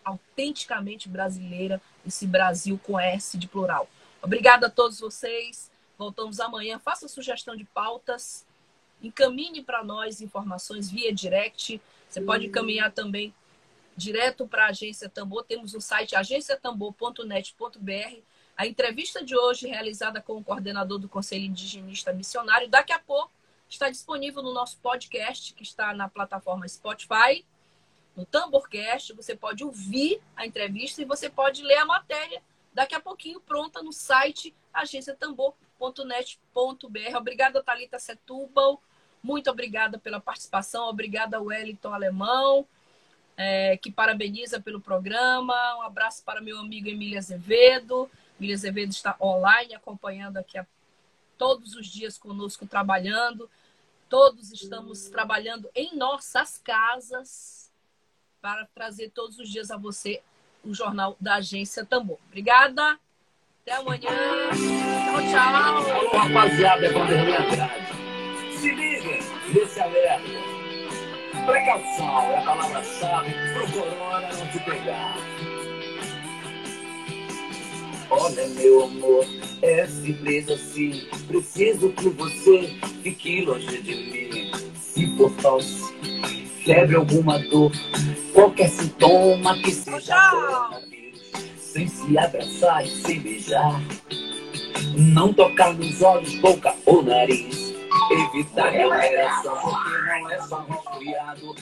[0.05, 3.89] autenticamente brasileira, esse Brasil com S de plural.
[4.23, 5.71] Obrigada a todos vocês.
[5.99, 6.79] Voltamos amanhã.
[6.79, 8.45] Faça sugestão de pautas.
[9.03, 11.81] Encaminhe para nós informações via direct.
[12.09, 13.35] Você pode encaminhar também
[13.97, 15.45] direto para a Agência Tambor.
[15.45, 18.23] Temos o site agenciatambor.net.br
[18.57, 23.33] a entrevista de hoje, realizada com o coordenador do Conselho Indigenista Missionário, daqui a pouco
[23.69, 27.45] está disponível no nosso podcast, que está na plataforma Spotify,
[28.15, 29.13] no Tamborcast.
[29.15, 32.41] Você pode ouvir a entrevista e você pode ler a matéria
[32.73, 34.55] daqui a pouquinho pronta no site
[35.89, 37.17] agenciatambor.net.br.
[37.17, 38.81] Obrigada, Thalita Setúbal.
[39.23, 40.89] Muito obrigada pela participação.
[40.89, 42.67] Obrigada, Wellington Alemão,
[43.37, 45.55] é, que parabeniza pelo programa.
[45.79, 48.11] Um abraço para meu amigo Emília Azevedo.
[48.39, 50.67] Miriam Azevedo está online acompanhando aqui a,
[51.39, 53.51] todos os dias conosco trabalhando.
[54.09, 57.73] Todos estamos trabalhando em nossas casas
[58.41, 60.23] para trazer todos os dias a você
[60.63, 62.19] o jornal da Agência Tambor.
[62.27, 62.99] Obrigada.
[63.67, 64.11] Até amanhã.
[64.51, 65.55] Tchau, tchau.
[65.57, 68.59] Alô, rapaziada, é Vanderlei Andrade.
[68.59, 69.19] Se liga
[69.55, 70.23] nesse alerta.
[71.47, 75.17] Precaução é a palavra-chave pro corona não te pegar.
[78.11, 79.25] Olha, meu amor,
[79.63, 81.09] é simples assim.
[81.27, 84.53] Preciso que você fique longe de mim.
[84.79, 85.91] Se for tosse,
[86.67, 87.73] febre, alguma dor,
[88.35, 90.94] qualquer sintoma que seja coronavírus,
[91.75, 93.83] sem se abraçar e sem beijar.
[94.97, 97.75] Não tocar nos olhos, boca ou nariz.
[98.13, 101.57] Evitar aglomeração, porque não é só resfriado.